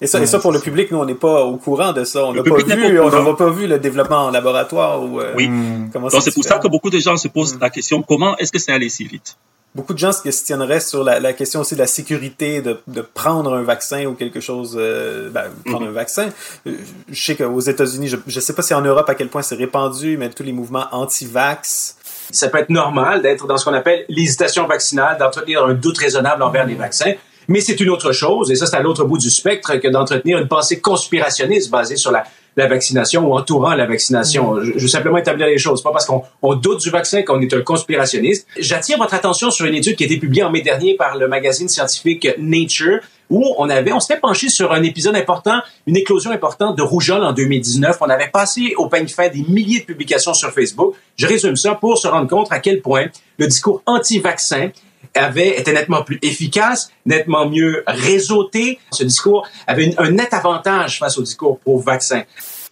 Et 0.00 0.06
ça, 0.06 0.20
et 0.20 0.26
ça, 0.26 0.38
pour 0.40 0.50
le 0.52 0.58
public, 0.60 0.90
nous, 0.90 0.98
on 0.98 1.04
n'est 1.04 1.14
pas 1.14 1.44
au 1.44 1.56
courant 1.56 1.92
de 1.92 2.04
ça. 2.04 2.24
On 2.26 2.32
n'a 2.32 2.42
pas 2.42 2.56
vu, 2.56 2.64
pas 2.64 2.74
au 2.74 3.06
on 3.06 3.10
courant. 3.10 3.22
n'a 3.24 3.34
pas 3.34 3.50
vu 3.50 3.66
le 3.66 3.78
développement 3.78 4.26
en 4.26 4.30
laboratoire 4.30 5.02
ou 5.02 5.20
euh, 5.20 5.32
Oui. 5.36 5.46
comment 5.92 6.08
Donc, 6.08 6.10
ça 6.12 6.20
c'est 6.20 6.34
pour 6.34 6.44
ça 6.44 6.58
que 6.58 6.66
beaucoup 6.68 6.90
de 6.90 6.98
gens 6.98 7.16
se 7.16 7.28
posent 7.28 7.54
Mm. 7.54 7.60
la 7.60 7.70
question, 7.70 8.02
comment 8.02 8.36
est-ce 8.38 8.50
que 8.50 8.58
c'est 8.58 8.72
allé 8.72 8.88
si 8.88 9.04
vite? 9.04 9.36
Beaucoup 9.74 9.92
de 9.92 9.98
gens 9.98 10.12
se 10.12 10.22
questionneraient 10.22 10.78
sur 10.80 11.02
la, 11.02 11.18
la 11.18 11.32
question 11.32 11.60
aussi 11.60 11.74
de 11.74 11.80
la 11.80 11.88
sécurité 11.88 12.62
de, 12.62 12.78
de 12.86 13.00
prendre 13.00 13.54
un 13.54 13.62
vaccin 13.62 14.04
ou 14.06 14.14
quelque 14.14 14.38
chose, 14.40 14.76
euh, 14.78 15.30
ben, 15.30 15.44
prendre 15.64 15.82
Mhm. 15.86 15.88
un 15.90 15.92
vaccin. 15.92 16.28
Euh, 16.68 16.72
Je 17.10 17.24
sais 17.24 17.34
qu'aux 17.34 17.60
États-Unis, 17.60 18.06
je 18.08 18.16
ne 18.24 18.40
sais 18.40 18.52
pas 18.52 18.62
si 18.62 18.72
en 18.72 18.82
Europe 18.82 19.08
à 19.08 19.14
quel 19.16 19.28
point 19.28 19.42
c'est 19.42 19.56
répandu, 19.56 20.16
mais 20.16 20.30
tous 20.30 20.44
les 20.44 20.52
mouvements 20.52 20.86
anti-vax. 20.92 21.96
Ça 22.30 22.48
peut 22.48 22.58
être 22.58 22.70
normal 22.70 23.20
d'être 23.22 23.46
dans 23.46 23.56
ce 23.56 23.64
qu'on 23.64 23.74
appelle 23.74 24.04
l'hésitation 24.08 24.66
vaccinale, 24.66 25.18
d'entretenir 25.18 25.64
un 25.64 25.74
doute 25.74 25.98
raisonnable 25.98 26.42
envers 26.42 26.66
les 26.66 26.74
vaccins. 26.76 27.12
Mais 27.48 27.60
c'est 27.60 27.78
une 27.80 27.90
autre 27.90 28.12
chose, 28.12 28.50
et 28.50 28.54
ça 28.54 28.66
c'est 28.66 28.76
à 28.76 28.80
l'autre 28.80 29.04
bout 29.04 29.18
du 29.18 29.28
spectre, 29.28 29.74
que 29.76 29.88
d'entretenir 29.88 30.38
une 30.38 30.48
pensée 30.48 30.80
conspirationniste 30.80 31.70
basée 31.70 31.96
sur 31.96 32.10
la, 32.10 32.24
la 32.56 32.66
vaccination 32.66 33.26
ou 33.26 33.34
entourant 33.34 33.74
la 33.74 33.86
vaccination. 33.86 34.60
Je, 34.62 34.72
je 34.76 34.82
veux 34.82 34.88
simplement 34.88 35.18
établir 35.18 35.46
les 35.46 35.58
choses. 35.58 35.82
Pas 35.82 35.92
parce 35.92 36.06
qu'on 36.06 36.22
on 36.42 36.54
doute 36.54 36.80
du 36.80 36.90
vaccin 36.90 37.22
qu'on 37.22 37.40
est 37.40 37.52
un 37.52 37.62
conspirationniste. 37.62 38.46
J'attire 38.58 38.98
votre 38.98 39.14
attention 39.14 39.50
sur 39.50 39.66
une 39.66 39.74
étude 39.74 39.96
qui 39.96 40.04
a 40.04 40.06
été 40.06 40.18
publiée 40.18 40.42
en 40.42 40.50
mai 40.50 40.62
dernier 40.62 40.94
par 40.94 41.16
le 41.16 41.28
magazine 41.28 41.68
scientifique 41.68 42.28
Nature, 42.38 43.00
où 43.30 43.54
on 43.58 43.68
avait, 43.70 43.92
on 43.92 44.00
s'était 44.00 44.20
penché 44.20 44.48
sur 44.48 44.72
un 44.72 44.82
épisode 44.82 45.16
important, 45.16 45.60
une 45.86 45.96
éclosion 45.96 46.30
importante 46.30 46.76
de 46.76 46.82
rougeole 46.82 47.24
en 47.24 47.32
2019. 47.32 47.96
On 48.00 48.08
avait 48.08 48.28
passé 48.28 48.74
au 48.76 48.88
peigne 48.88 49.08
fin 49.08 49.28
des 49.28 49.42
milliers 49.48 49.80
de 49.80 49.84
publications 49.84 50.34
sur 50.34 50.52
Facebook. 50.52 50.94
Je 51.16 51.26
résume 51.26 51.56
ça 51.56 51.74
pour 51.74 51.98
se 51.98 52.06
rendre 52.06 52.28
compte 52.28 52.48
à 52.50 52.58
quel 52.58 52.80
point 52.80 53.06
le 53.38 53.46
discours 53.46 53.82
anti-vaccin 53.86 54.70
avait, 55.14 55.58
était 55.58 55.72
nettement 55.72 56.02
plus 56.02 56.18
efficace, 56.22 56.90
nettement 57.06 57.48
mieux 57.48 57.82
réseauté. 57.86 58.78
Ce 58.90 59.04
discours 59.04 59.46
avait 59.66 59.94
un 59.98 60.10
net 60.10 60.32
avantage 60.32 60.98
face 60.98 61.18
au 61.18 61.22
discours 61.22 61.58
pro-vaccin. 61.58 62.22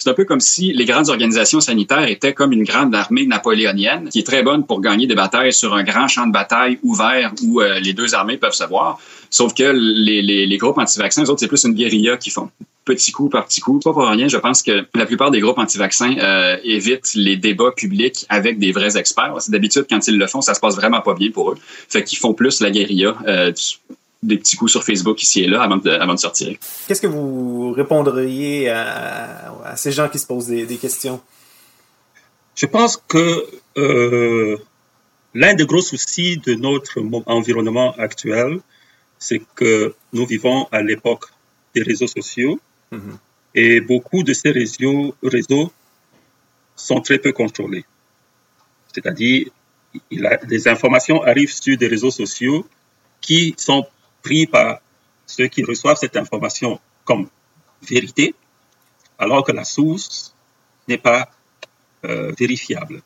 C'est 0.02 0.10
un 0.10 0.14
peu 0.14 0.24
comme 0.24 0.40
si 0.40 0.72
les 0.72 0.84
grandes 0.84 1.10
organisations 1.10 1.60
sanitaires 1.60 2.08
étaient 2.08 2.32
comme 2.32 2.52
une 2.52 2.64
grande 2.64 2.92
armée 2.92 3.24
napoléonienne 3.24 4.08
qui 4.08 4.18
est 4.18 4.26
très 4.26 4.42
bonne 4.42 4.66
pour 4.66 4.80
gagner 4.80 5.06
des 5.06 5.14
batailles 5.14 5.52
sur 5.52 5.74
un 5.74 5.84
grand 5.84 6.08
champ 6.08 6.26
de 6.26 6.32
bataille 6.32 6.80
ouvert 6.82 7.32
où 7.44 7.60
euh, 7.60 7.78
les 7.78 7.92
deux 7.92 8.12
armées 8.12 8.36
peuvent 8.36 8.52
se 8.52 8.64
voir. 8.64 8.98
Sauf 9.30 9.54
que 9.54 9.62
les, 9.62 10.20
les, 10.20 10.44
les 10.46 10.58
groupes 10.58 10.78
anti-vaccins, 10.78 11.22
eux 11.22 11.30
autres, 11.30 11.38
c'est 11.38 11.46
plus 11.46 11.62
une 11.62 11.74
guérilla 11.74 12.16
qu'ils 12.16 12.32
font. 12.32 12.50
Petit 12.84 13.12
coup 13.12 13.28
par 13.28 13.46
petit 13.46 13.60
coup. 13.60 13.78
Pas 13.78 13.92
pour 13.92 14.04
rien, 14.08 14.26
je 14.26 14.38
pense 14.38 14.60
que 14.60 14.84
la 14.92 15.06
plupart 15.06 15.30
des 15.30 15.38
groupes 15.38 15.58
anti-vaccins 15.58 16.16
euh, 16.18 16.56
évitent 16.64 17.14
les 17.14 17.36
débats 17.36 17.70
publics 17.70 18.26
avec 18.28 18.58
des 18.58 18.72
vrais 18.72 18.96
experts. 18.98 19.36
D'habitude, 19.50 19.86
quand 19.88 20.04
ils 20.08 20.18
le 20.18 20.26
font, 20.26 20.40
ça 20.40 20.54
se 20.54 20.58
passe 20.58 20.74
vraiment 20.74 21.00
pas 21.00 21.14
bien 21.14 21.30
pour 21.30 21.52
eux. 21.52 21.58
Fait 21.88 22.02
qu'ils 22.02 22.18
font 22.18 22.34
plus 22.34 22.60
la 22.60 22.72
guérilla, 22.72 23.14
euh, 23.28 23.52
des 24.22 24.38
petits 24.38 24.56
coups 24.56 24.70
sur 24.72 24.84
Facebook 24.84 25.20
ici 25.22 25.42
et 25.42 25.48
là 25.48 25.62
avant 25.62 25.76
de, 25.78 25.90
avant 25.90 26.14
de 26.14 26.18
sortir. 26.18 26.56
Qu'est-ce 26.86 27.00
que 27.00 27.06
vous 27.08 27.72
répondriez 27.72 28.68
à, 28.70 29.52
à 29.64 29.76
ces 29.76 29.90
gens 29.92 30.08
qui 30.08 30.18
se 30.18 30.26
posent 30.26 30.46
des, 30.46 30.64
des 30.64 30.76
questions? 30.76 31.20
Je 32.54 32.66
pense 32.66 32.96
que 33.08 33.46
euh, 33.78 34.56
l'un 35.34 35.54
des 35.54 35.66
gros 35.66 35.80
soucis 35.80 36.36
de 36.36 36.54
notre 36.54 37.00
environnement 37.26 37.92
actuel, 37.98 38.60
c'est 39.18 39.42
que 39.54 39.94
nous 40.12 40.26
vivons 40.26 40.68
à 40.70 40.82
l'époque 40.82 41.24
des 41.74 41.82
réseaux 41.82 42.06
sociaux 42.08 42.58
Mhm. 42.92 43.16
et 43.54 43.80
beaucoup 43.80 44.22
de 44.22 44.34
ces 44.34 44.50
réseaux, 44.50 45.14
réseaux 45.22 45.72
sont 46.76 47.00
très 47.00 47.18
peu 47.18 47.32
contrôlés. 47.32 47.86
C'est-à-dire, 48.92 49.46
les 50.10 50.68
informations 50.68 51.22
arrivent 51.22 51.54
sur 51.54 51.78
des 51.78 51.86
réseaux 51.86 52.10
sociaux 52.10 52.66
qui 53.22 53.54
sont 53.56 53.86
pris 54.22 54.46
par 54.46 54.78
ceux 55.26 55.46
qui 55.48 55.62
reçoivent 55.64 55.96
cette 55.96 56.16
information 56.16 56.80
comme 57.04 57.28
vérité, 57.82 58.34
alors 59.18 59.44
que 59.44 59.52
la 59.52 59.64
source 59.64 60.34
n'est 60.88 60.98
pas 60.98 61.30
euh, 62.04 62.32
vérifiable. 62.38 63.02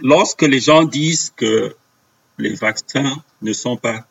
Lorsque 0.00 0.42
les 0.42 0.60
gens 0.60 0.82
disent 0.84 1.32
que 1.36 1.74
les 2.38 2.54
vaccins 2.54 3.22
ne 3.42 3.52
sont 3.52 3.76
pas 3.76 4.04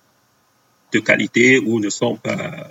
de 0.93 0.99
qualité 0.99 1.59
ou 1.59 1.79
ne 1.79 1.89
sont 1.89 2.15
pas 2.15 2.69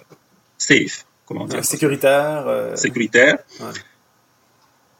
safe, 0.56 1.04
comment 1.26 1.46
dire, 1.46 1.64
Sécuritaire. 1.64 2.46
euh, 2.46 2.76
sécuritaires, 2.76 3.38
ouais. 3.60 3.72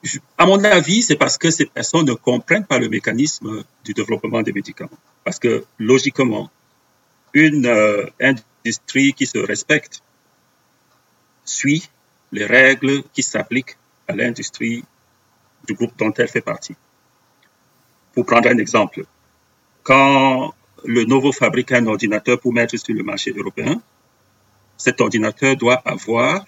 je- 0.03 0.19
à 0.37 0.45
mon 0.45 0.63
avis, 0.65 1.03
c'est 1.03 1.17
parce 1.17 1.39
que 1.39 1.51
ces 1.51 1.67
personnes 1.67 2.07
ne 2.07 2.15
comprennent 2.15 2.67
pas 2.67 2.79
le 2.79 2.89
mécanisme 2.89 3.65
du 3.85 3.95
développement 3.95 4.43
des 4.43 4.53
médicaments. 4.53 4.91
Parce 5.25 5.39
que 5.39 5.65
logiquement, 5.79 6.51
une 7.33 7.67
euh, 7.67 8.05
qui 8.63 9.27
se 9.27 9.39
respecte 9.39 10.03
suit 11.45 11.89
les 12.31 12.47
règles 12.47 13.03
qui 13.13 13.23
s'appliquent 13.23 13.77
à 14.09 14.15
l'industrie 14.15 14.85
du 15.67 15.75
groupe 15.75 15.97
dont 15.99 16.13
elle 16.17 16.29
fait 16.29 16.41
partie. 16.41 16.77
Pour 18.15 18.27
prendre 18.27 18.49
un 18.49 18.59
exemple, 18.59 19.05
quand 19.83 20.55
le 20.85 21.05
Novo 21.05 21.33
fabrique 21.33 21.73
un 21.73 21.87
ordinateur 21.87 22.39
pour 22.41 22.53
mettre 22.53 22.77
sur 22.77 22.95
le 22.95 23.03
marché 23.03 23.33
européen, 23.37 23.81
cet 24.77 25.01
ordinateur 25.01 25.57
doit 25.57 25.81
avoir 25.85 26.45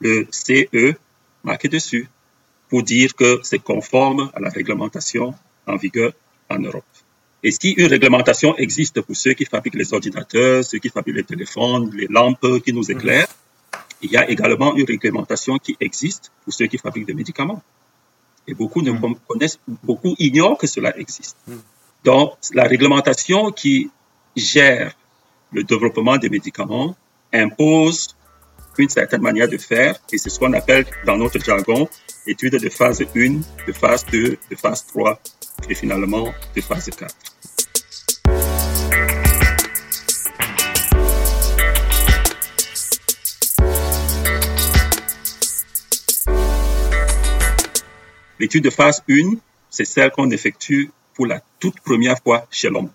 le 0.00 0.26
CE 0.30 0.94
marqué 1.44 1.68
dessus 1.68 2.08
pour 2.68 2.82
dire 2.82 3.14
que 3.14 3.40
c'est 3.42 3.60
conforme 3.60 4.30
à 4.34 4.40
la 4.40 4.50
réglementation 4.50 5.34
en 5.66 5.76
vigueur 5.76 6.12
en 6.50 6.58
Europe. 6.58 6.84
Et 7.46 7.52
si 7.52 7.70
une 7.70 7.86
réglementation 7.86 8.56
existe 8.56 9.00
pour 9.02 9.14
ceux 9.14 9.32
qui 9.34 9.44
fabriquent 9.44 9.76
les 9.76 9.94
ordinateurs, 9.94 10.64
ceux 10.64 10.78
qui 10.78 10.88
fabriquent 10.88 11.14
les 11.22 11.22
téléphones, 11.22 11.92
les 11.94 12.08
lampes 12.10 12.60
qui 12.64 12.72
nous 12.72 12.90
éclairent, 12.90 13.28
il 14.02 14.10
y 14.10 14.16
a 14.16 14.28
également 14.28 14.74
une 14.74 14.84
réglementation 14.84 15.56
qui 15.58 15.76
existe 15.78 16.32
pour 16.42 16.52
ceux 16.52 16.66
qui 16.66 16.76
fabriquent 16.76 17.06
des 17.06 17.14
médicaments. 17.14 17.62
Et 18.48 18.54
beaucoup 18.54 18.82
ne 18.82 18.90
connaissent, 19.28 19.60
beaucoup 19.84 20.16
ignorent 20.18 20.58
que 20.58 20.66
cela 20.66 20.98
existe. 20.98 21.36
Donc, 22.02 22.32
la 22.52 22.64
réglementation 22.64 23.52
qui 23.52 23.90
gère 24.34 24.92
le 25.52 25.62
développement 25.62 26.16
des 26.16 26.28
médicaments 26.28 26.96
impose 27.32 28.16
une 28.76 28.88
certaine 28.88 29.22
manière 29.22 29.48
de 29.48 29.56
faire, 29.56 29.94
et 30.12 30.18
c'est 30.18 30.30
ce 30.30 30.40
qu'on 30.40 30.52
appelle 30.52 30.84
dans 31.06 31.16
notre 31.16 31.38
jargon 31.38 31.88
étude 32.26 32.56
de 32.56 32.68
phase 32.68 33.02
1, 33.02 33.40
de 33.68 33.72
phase 33.72 34.04
2, 34.06 34.36
de 34.50 34.56
phase 34.56 34.84
3, 34.86 35.20
et 35.70 35.74
finalement 35.76 36.34
de 36.56 36.60
phase 36.60 36.90
4. 36.90 37.14
L'étude 48.38 48.64
de 48.64 48.70
phase 48.70 49.02
1, 49.08 49.34
c'est 49.70 49.84
celle 49.84 50.10
qu'on 50.10 50.30
effectue 50.30 50.90
pour 51.14 51.26
la 51.26 51.40
toute 51.58 51.80
première 51.80 52.18
fois 52.18 52.46
chez 52.50 52.68
l'homme. 52.68 52.90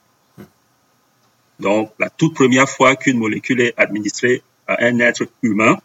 Donc, 1.59 1.91
la 1.99 2.09
toute 2.09 2.33
première 2.33 2.69
fois 2.69 2.95
qu'une 2.95 3.17
molécule 3.17 3.61
est 3.61 3.73
administrée 3.77 4.41
à 4.67 4.83
un 4.85 4.99
être 4.99 5.27
humain, 5.41 5.79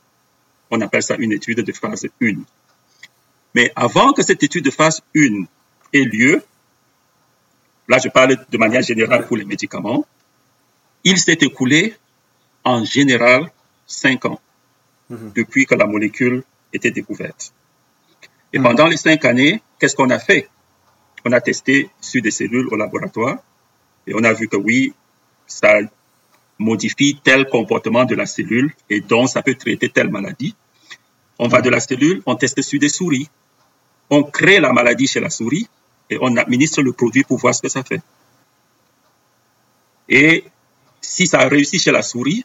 on 0.70 0.80
appelle 0.80 1.02
ça 1.02 1.16
une 1.16 1.32
étude 1.32 1.60
de 1.60 1.72
phase 1.72 2.06
1. 2.20 2.34
Mais 3.54 3.72
avant 3.76 4.12
que 4.12 4.22
cette 4.22 4.42
étude 4.42 4.64
de 4.64 4.70
phase 4.70 5.02
1 5.14 5.44
ait 5.92 6.04
lieu, 6.04 6.42
là 7.88 7.98
je 8.02 8.08
parle 8.08 8.36
de 8.48 8.58
manière 8.58 8.82
générale 8.82 9.26
pour 9.26 9.36
les 9.36 9.44
médicaments, 9.44 10.04
il 11.04 11.18
s'est 11.18 11.38
écoulé 11.40 11.94
en 12.64 12.84
général 12.84 13.50
5 13.86 14.24
ans 14.26 14.40
depuis 15.10 15.66
que 15.66 15.74
la 15.74 15.86
molécule 15.86 16.42
était 16.72 16.90
découverte. 16.90 17.52
Et 18.52 18.58
pendant 18.58 18.86
les 18.86 18.96
5 18.96 19.24
années, 19.24 19.62
qu'est-ce 19.78 19.96
qu'on 19.96 20.10
a 20.10 20.18
fait? 20.18 20.48
On 21.24 21.32
a 21.32 21.40
testé 21.40 21.90
sur 22.00 22.22
des 22.22 22.30
cellules 22.30 22.68
au 22.68 22.76
laboratoire 22.76 23.38
et 24.06 24.14
on 24.14 24.22
a 24.24 24.32
vu 24.32 24.48
que 24.48 24.56
oui, 24.56 24.94
ça 25.46 25.78
modifie 26.58 27.20
tel 27.22 27.46
comportement 27.46 28.04
de 28.04 28.14
la 28.14 28.26
cellule 28.26 28.72
et 28.88 29.00
donc 29.00 29.28
ça 29.28 29.42
peut 29.42 29.54
traiter 29.54 29.88
telle 29.88 30.08
maladie. 30.08 30.54
On 31.38 31.48
va 31.48 31.60
de 31.60 31.68
la 31.68 31.80
cellule, 31.80 32.22
on 32.26 32.36
teste 32.36 32.62
sur 32.62 32.78
des 32.78 32.88
souris, 32.88 33.28
on 34.08 34.22
crée 34.22 34.60
la 34.60 34.72
maladie 34.72 35.06
chez 35.06 35.20
la 35.20 35.30
souris 35.30 35.68
et 36.08 36.18
on 36.20 36.36
administre 36.36 36.82
le 36.82 36.92
produit 36.92 37.24
pour 37.24 37.38
voir 37.38 37.54
ce 37.54 37.62
que 37.62 37.68
ça 37.68 37.82
fait. 37.82 38.00
Et 40.08 40.44
si 41.00 41.26
ça 41.26 41.38
réussit 41.48 41.82
chez 41.82 41.90
la 41.90 42.02
souris, 42.02 42.44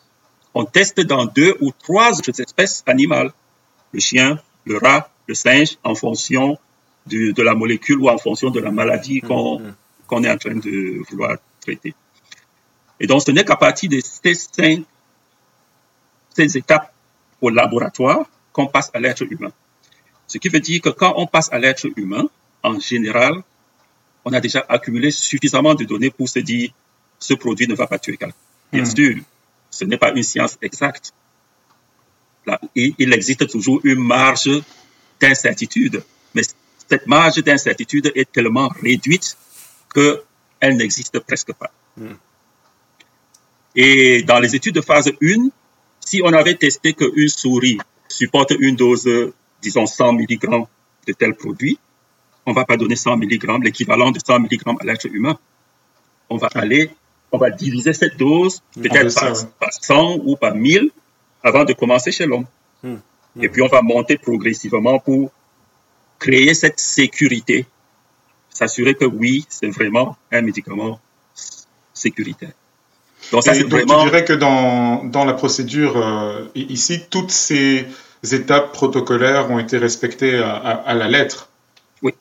on 0.53 0.65
teste 0.65 0.99
dans 1.01 1.25
deux 1.25 1.55
ou 1.61 1.71
trois 1.71 2.11
autres 2.11 2.41
espèces 2.41 2.83
animales, 2.87 3.31
le 3.93 3.99
chien, 3.99 4.39
le 4.65 4.77
rat, 4.77 5.09
le 5.31 5.35
singe, 5.35 5.77
en 5.83 5.95
fonction 5.95 6.57
de, 7.07 7.31
de 7.31 7.43
la 7.49 7.55
molécule 7.55 7.99
ou 8.03 8.09
en 8.09 8.17
fonction 8.17 8.49
de 8.49 8.59
la 8.59 8.71
maladie 8.71 9.21
qu'on 9.21 9.61
qu'on 10.07 10.23
est 10.25 10.31
en 10.35 10.37
train 10.37 10.55
de 10.55 11.01
vouloir 11.09 11.37
traiter. 11.61 11.93
Et 12.99 13.07
donc, 13.07 13.21
ce 13.25 13.31
n'est 13.31 13.45
qu'à 13.45 13.55
partir 13.55 13.89
de 13.89 13.99
ces 14.01 14.35
cinq, 14.35 14.83
ces 16.35 16.57
étapes 16.57 16.93
au 17.39 17.49
laboratoire 17.49 18.25
qu'on 18.51 18.67
passe 18.67 18.89
à 18.93 18.99
l'être 18.99 19.23
humain. 19.33 19.53
Ce 20.27 20.37
qui 20.37 20.49
veut 20.49 20.59
dire 20.59 20.81
que 20.81 20.89
quand 20.89 21.13
on 21.15 21.27
passe 21.27 21.49
à 21.53 21.57
l'être 21.59 21.87
humain, 21.95 22.25
en 22.61 22.77
général, 22.77 23.35
on 24.25 24.33
a 24.33 24.41
déjà 24.41 24.65
accumulé 24.67 25.11
suffisamment 25.11 25.75
de 25.75 25.85
données 25.85 26.11
pour 26.11 26.27
se 26.27 26.39
dire 26.39 26.71
ce 27.17 27.33
produit 27.33 27.67
ne 27.67 27.75
va 27.75 27.87
pas 27.87 27.97
tuer 27.97 28.17
quelqu'un. 28.17 28.35
Bien 28.73 28.85
sûr, 28.85 29.15
ce 29.69 29.85
n'est 29.85 29.97
pas 29.97 30.11
une 30.11 30.23
science 30.23 30.57
exacte. 30.61 31.13
Là, 32.45 32.59
il 32.75 33.13
existe 33.13 33.47
toujours 33.47 33.79
une 33.85 34.03
marge 34.15 34.51
d'incertitude, 35.21 36.03
mais 36.33 36.41
cette 36.89 37.07
marge 37.07 37.41
d'incertitude 37.43 38.11
est 38.15 38.31
tellement 38.31 38.69
réduite 38.81 39.37
qu'elle 39.93 40.77
n'existe 40.77 41.19
presque 41.19 41.53
pas. 41.53 41.71
Et 43.75 44.23
dans 44.23 44.39
les 44.39 44.55
études 44.55 44.75
de 44.75 44.81
phase 44.81 45.11
1, 45.21 45.49
si 46.05 46.21
on 46.23 46.33
avait 46.33 46.55
testé 46.55 46.93
qu'une 46.93 47.29
souris 47.29 47.77
supporte 48.09 48.53
une 48.59 48.75
dose, 48.75 49.07
disons 49.61 49.85
100 49.85 50.13
mg 50.13 50.39
de 51.07 51.13
tel 51.13 51.35
produit, 51.35 51.77
on 52.45 52.53
va 52.53 52.65
pas 52.65 52.75
donner 52.75 52.95
100 52.95 53.17
mg, 53.17 53.63
l'équivalent 53.63 54.11
de 54.11 54.19
100 54.19 54.39
mg 54.39 54.59
à 54.79 54.83
l'être 54.83 55.05
humain. 55.05 55.37
On 56.29 56.37
va 56.37 56.49
aller, 56.55 56.89
on 57.31 57.37
va 57.37 57.49
diviser 57.49 57.93
cette 57.93 58.17
dose 58.17 58.61
peut-être 58.73 59.13
par, 59.13 59.33
par 59.59 59.73
100 59.73 60.17
ou 60.25 60.35
par 60.35 60.55
1000 60.55 60.89
avant 61.43 61.63
de 61.63 61.73
commencer 61.73 62.11
chez 62.11 62.25
l'homme. 62.25 62.45
Et 63.39 63.49
puis 63.49 63.61
on 63.61 63.67
va 63.67 63.81
monter 63.81 64.17
progressivement 64.17 64.99
pour 64.99 65.31
créer 66.19 66.53
cette 66.53 66.79
sécurité, 66.79 67.65
s'assurer 68.49 68.95
que 68.95 69.05
oui, 69.05 69.45
c'est 69.49 69.69
vraiment 69.69 70.17
un 70.31 70.41
médicament 70.41 70.99
sécuritaire. 71.93 72.51
Donc, 73.31 73.43
ça, 73.43 73.57
donc 73.57 73.69
vraiment... 73.69 74.03
tu 74.03 74.09
dirais 74.09 74.25
que 74.25 74.33
dans, 74.33 75.03
dans 75.05 75.25
la 75.25 75.33
procédure 75.33 75.97
euh, 75.97 76.45
ici, 76.55 77.01
toutes 77.09 77.31
ces 77.31 77.85
étapes 78.31 78.73
protocolaires 78.73 79.49
ont 79.49 79.59
été 79.59 79.77
respectées 79.77 80.37
à, 80.37 80.55
à, 80.55 80.71
à 80.73 80.93
la 80.93 81.07
lettre. 81.07 81.49
Oui. 82.01 82.13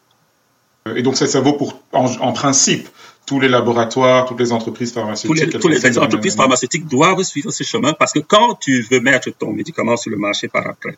Et 0.94 1.02
donc 1.02 1.16
ça, 1.16 1.26
ça 1.26 1.40
vaut 1.40 1.54
pour, 1.54 1.80
en, 1.92 2.06
en, 2.20 2.32
principe, 2.32 2.88
tous 3.26 3.40
les 3.40 3.48
laboratoires, 3.48 4.26
toutes 4.26 4.40
les 4.40 4.52
entreprises 4.52 4.92
pharmaceutiques. 4.92 5.28
Tous 5.28 5.68
les, 5.68 5.78
toutes 5.78 5.84
les 5.84 5.98
entreprises 5.98 6.36
pharmaceutiques 6.36 6.86
doivent 6.86 7.22
suivre 7.22 7.50
ce 7.50 7.62
chemin 7.62 7.92
parce 7.92 8.12
que 8.12 8.18
quand 8.18 8.54
tu 8.54 8.82
veux 8.90 9.00
mettre 9.00 9.30
ton 9.30 9.52
médicament 9.52 9.96
sur 9.96 10.10
le 10.10 10.16
marché 10.16 10.48
par 10.48 10.66
après, 10.66 10.96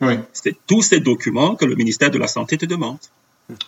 oui. 0.00 0.18
c'est 0.32 0.56
tous 0.66 0.82
ces 0.82 1.00
documents 1.00 1.54
que 1.54 1.64
le 1.64 1.76
ministère 1.76 2.10
de 2.10 2.18
la 2.18 2.26
Santé 2.26 2.56
te 2.56 2.66
demande. 2.66 2.98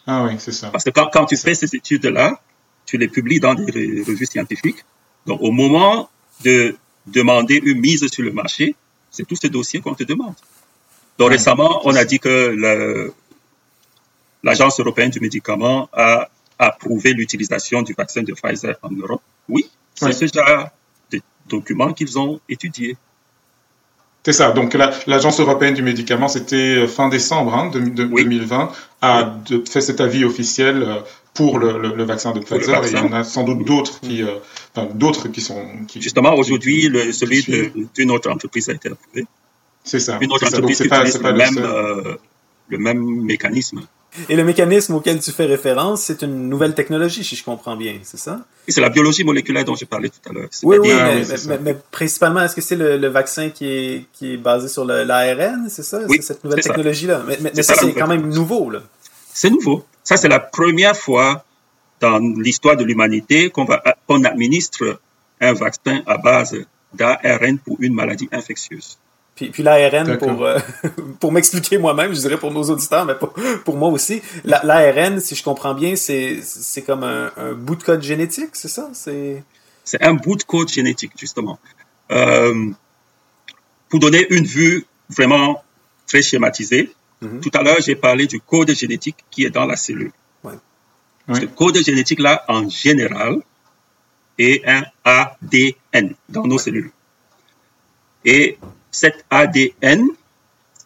Ah 0.07 0.25
oui, 0.25 0.35
c'est 0.39 0.53
ça. 0.53 0.71
Parce 0.71 0.85
que 0.85 0.91
quand, 0.91 1.09
quand 1.13 1.27
tu 1.27 1.37
fais 1.37 1.55
ces 1.55 1.75
études-là, 1.75 2.41
tu 2.87 2.99
les 2.99 3.09
publies 3.09 3.41
dans 3.41 3.55
des 3.55 4.03
revues 4.07 4.27
scientifiques. 4.27 4.85
Donc, 5.27 5.41
au 5.43 5.53
moment 5.53 6.11
de 6.45 6.77
demander 7.07 7.61
une 7.65 7.81
mise 7.81 8.07
sur 8.09 8.25
le 8.25 8.33
marché, 8.33 8.75
c'est 9.11 9.27
tous 9.27 9.37
ces 9.37 9.49
dossiers 9.49 9.81
qu'on 9.81 9.95
te 9.95 10.05
demande. 10.05 10.35
Donc, 11.19 11.29
ouais, 11.29 11.37
récemment, 11.37 11.83
on 11.85 11.95
a 11.95 12.05
dit 12.05 12.19
que 12.19 13.13
l'Agence 14.43 14.81
européenne 14.81 15.11
du 15.11 15.21
médicament 15.21 15.89
a 15.93 16.29
approuvé 16.61 17.13
l'utilisation 17.13 17.83
du 17.83 17.95
vaccin 17.95 18.23
de 18.23 18.33
Pfizer 18.33 18.77
en 18.83 18.91
Europe. 18.91 19.23
Oui, 19.49 19.69
c'est 19.95 20.07
ouais. 20.07 20.13
ce 20.13 20.27
genre 20.27 20.69
de 21.11 21.21
documents 21.49 21.93
qu'ils 21.93 22.19
ont 22.19 22.41
étudiés. 22.49 22.97
C'est 24.23 24.35
ça. 24.35 24.53
Donc 24.53 24.77
l'Agence 25.07 25.41
européenne 25.41 25.73
du 25.75 25.83
médicament, 25.83 26.29
c'était 26.29 26.87
fin 26.87 27.09
décembre 27.09 27.55
hein, 27.55 27.71
de, 27.71 27.81
de 27.81 28.05
oui. 28.05 28.25
2020, 28.25 28.71
a 29.01 29.35
de, 29.49 29.65
fait 29.67 29.81
cet 29.81 30.01
avis 30.01 30.25
officiel 30.25 31.03
pour 31.33 31.59
le, 31.59 31.79
le, 31.79 31.95
le 31.95 32.05
vaccin 32.05 32.33
de 32.33 32.41
Pfizer. 32.41 32.83
Vaccin. 32.83 32.99
Et 32.99 33.01
il 33.01 33.07
y 33.07 33.09
en 33.09 33.13
a 33.13 33.25
sans 33.25 33.45
doute 33.45 33.65
d'autres 33.67 33.99
qui, 34.01 34.23
euh, 34.23 34.37
enfin, 34.75 34.89
d'autres 34.95 35.29
qui 35.29 35.41
sont. 35.41 35.65
Qui, 35.89 36.03
Justement, 36.03 36.35
aujourd'hui, 36.35 36.91
celui 37.13 37.43
d'une 37.95 38.11
autre 38.11 38.31
entreprise 38.31 38.69
a 38.69 38.73
été 38.75 38.91
approuvé. 38.91 39.25
C'est 39.83 40.01
ça. 40.01 40.19
Une 40.21 40.31
autre 40.33 40.47
entreprise 40.47 40.77
ça. 40.77 40.85
qui 40.85 40.91
pas, 40.91 41.01
utilise 41.07 41.23
le, 41.23 41.33
même, 41.33 41.59
euh, 41.59 42.17
le 42.69 42.79
même 42.79 43.03
mécanisme. 43.23 43.81
Et 44.29 44.37
le 44.37 44.45
mécanisme 44.45 44.95
auquel 44.95 45.21
tu 45.21 45.31
fais 45.31 45.47
référence, 45.47 46.03
c'est 46.03 46.23
une 46.23 46.49
nouvelle 46.49 46.75
technologie, 46.75 47.23
si 47.23 47.37
je 47.37 47.45
comprends 47.45 47.77
bien, 47.77 47.99
c'est 48.03 48.19
ça? 48.19 48.41
c'est 48.69 48.81
la 48.81 48.89
biologie 48.89 49.25
moléculaire 49.25 49.65
dont 49.65 49.75
j'ai 49.75 49.87
parlé 49.87 50.11
tout 50.11 50.29
à 50.29 50.33
l'heure. 50.33 50.49
Oui, 50.63 50.79
oui, 50.81 50.91
mais, 50.93 51.25
mais, 51.49 51.59
mais, 51.59 51.77
principalement, 51.91 52.41
est-ce 52.43 52.55
que 52.55 52.61
c'est 52.61 52.77
le, 52.77 52.97
le, 52.97 53.09
vaccin 53.09 53.51
qui 53.51 53.67
est, 53.67 54.05
qui 54.13 54.35
est 54.35 54.37
basé 54.37 54.69
sur 54.69 54.85
l'ARN, 54.85 55.69
c'est 55.69 55.83
ça? 55.83 56.01
Oui, 56.09 56.19
c'est 56.21 56.35
cette 56.35 56.45
nouvelle 56.45 56.61
technologie-là? 56.61 57.23
Mais, 57.27 57.39
mais 57.55 57.63
ça, 57.63 57.75
c'est 57.75 57.93
quand 57.93 58.07
même 58.07 58.29
nouveau, 58.29 58.71
là. 58.71 58.81
C'est 59.33 59.51
nouveau. 59.51 59.85
Ça, 60.05 60.17
c'est 60.17 60.29
la 60.29 60.41
première 60.41 60.97
fois 60.97 61.45
dans 62.01 62.19
l'histoire 62.19 62.77
de 62.77 62.85
l'humanité 62.85 63.51
qu'on 63.51 64.25
administre 64.25 65.01
un 65.41 65.53
vaccin 65.53 66.03
à 66.07 66.17
base 66.17 66.57
d'ARN 66.95 67.59
pour 67.59 67.77
une 67.81 67.95
maladie 67.95 68.29
infectieuse. 68.33 68.99
Puis, 69.41 69.49
puis 69.49 69.63
l'ARN, 69.63 70.19
pour, 70.19 70.45
euh, 70.45 70.59
pour 71.21 71.33
m'expliquer 71.33 71.79
moi-même, 71.79 72.13
je 72.13 72.21
dirais 72.21 72.37
pour 72.37 72.53
nos 72.53 72.65
auditeurs, 72.65 73.07
mais 73.07 73.15
pour, 73.15 73.33
pour 73.65 73.79
moi 73.79 73.89
aussi, 73.89 74.21
l'ARN, 74.45 75.19
si 75.19 75.35
je 75.35 75.43
comprends 75.43 75.73
bien, 75.73 75.97
c'est 75.97 76.43
comme 76.87 77.05
un, 77.05 77.33
un, 77.39 77.53
bout 77.55 77.77
de 77.77 77.83
code 77.83 78.03
génétique, 78.03 78.51
c'est 78.53 78.69
ça? 78.69 78.91
C'est 78.93 79.43
un 80.03 80.13
bout 80.13 80.37
de 80.37 80.43
code 80.43 80.69
génétique, 80.69 81.13
justement. 81.17 81.59
Euh, 82.11 82.71
pour 83.89 83.99
donner 83.99 84.27
une 84.29 84.45
vue 84.45 84.85
vraiment 85.09 85.65
très 86.07 86.21
schématisée, 86.21 86.93
mm 87.23 87.27
-hmm. 87.27 87.41
tout 87.41 87.53
à 87.59 87.63
l'heure, 87.63 87.81
j'ai 87.87 87.97
parlé 87.97 88.27
du 88.27 88.41
code 88.53 88.73
génétique 88.83 89.19
qui 89.31 89.41
est 89.47 89.55
dans 89.59 89.67
la 89.73 89.77
cellule. 89.85 90.13
Ouais. 90.45 90.59
Ce 91.41 91.47
code 91.61 91.79
génétique-là, 91.91 92.33
en 92.57 92.63
général, 92.69 93.33
est 94.49 94.59
un 94.77 94.83
ADN 95.19 96.07
dans 96.35 96.47
nos 96.51 96.61
cellules. 96.67 96.93
Et 98.35 98.59
cet 98.91 99.25
ADN 99.31 100.09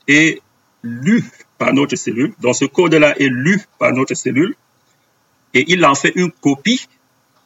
est 0.06 0.40
lu 0.82 1.24
par 1.58 1.72
notre 1.72 1.96
cellule. 1.96 2.34
Donc 2.40 2.56
ce 2.56 2.64
code-là 2.66 3.14
est 3.18 3.28
lu 3.28 3.60
par 3.78 3.92
notre 3.92 4.14
cellule 4.14 4.54
et 5.52 5.64
il 5.68 5.84
en 5.84 5.94
fait 5.94 6.12
une 6.14 6.30
copie 6.30 6.86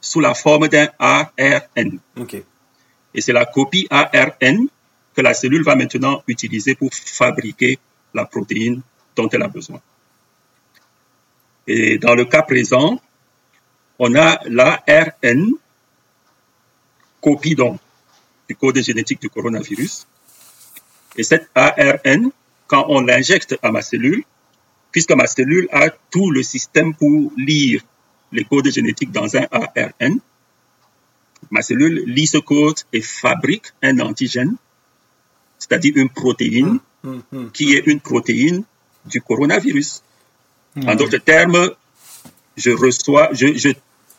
sous 0.00 0.20
la 0.20 0.34
forme 0.34 0.68
d'un 0.68 0.88
ARN. 0.98 1.98
Okay. 2.16 2.44
Et 3.14 3.20
c'est 3.20 3.32
la 3.32 3.44
copie 3.44 3.86
ARN 3.90 4.68
que 5.14 5.20
la 5.20 5.34
cellule 5.34 5.62
va 5.64 5.74
maintenant 5.74 6.22
utiliser 6.26 6.74
pour 6.74 6.90
fabriquer 6.92 7.78
la 8.14 8.24
protéine 8.24 8.80
dont 9.16 9.28
elle 9.28 9.42
a 9.42 9.48
besoin. 9.48 9.80
Et 11.66 11.98
dans 11.98 12.14
le 12.14 12.24
cas 12.24 12.42
présent, 12.42 13.00
on 13.98 14.14
a 14.14 14.40
l'ARN, 14.46 15.50
copie 17.20 17.54
donc 17.54 17.80
du 18.48 18.56
code 18.56 18.80
génétique 18.80 19.20
du 19.20 19.28
coronavirus, 19.28 20.06
Et 21.18 21.24
cet 21.24 21.50
ARN, 21.54 22.30
quand 22.68 22.86
on 22.88 23.00
l'injecte 23.00 23.58
à 23.62 23.72
ma 23.72 23.82
cellule, 23.82 24.22
puisque 24.92 25.12
ma 25.12 25.26
cellule 25.26 25.68
a 25.72 25.90
tout 26.10 26.30
le 26.30 26.42
système 26.42 26.94
pour 26.94 27.32
lire 27.36 27.82
les 28.32 28.44
codes 28.44 28.70
génétiques 28.70 29.10
dans 29.10 29.36
un 29.36 29.46
ARN, 29.50 30.20
ma 31.50 31.60
cellule 31.60 32.04
lit 32.06 32.26
ce 32.26 32.38
code 32.38 32.78
et 32.92 33.02
fabrique 33.02 33.66
un 33.82 33.98
antigène, 33.98 34.54
c'est-à-dire 35.58 35.94
une 35.96 36.08
protéine, 36.08 36.78
qui 37.52 37.74
est 37.74 37.86
une 37.86 38.00
protéine 38.00 38.62
du 39.06 39.20
coronavirus. 39.20 40.02
En 40.86 40.94
d'autres 40.94 41.18
termes, 41.18 41.70
je 42.56 42.70
reçois, 42.70 43.30
je, 43.32 43.56
je, 43.56 43.70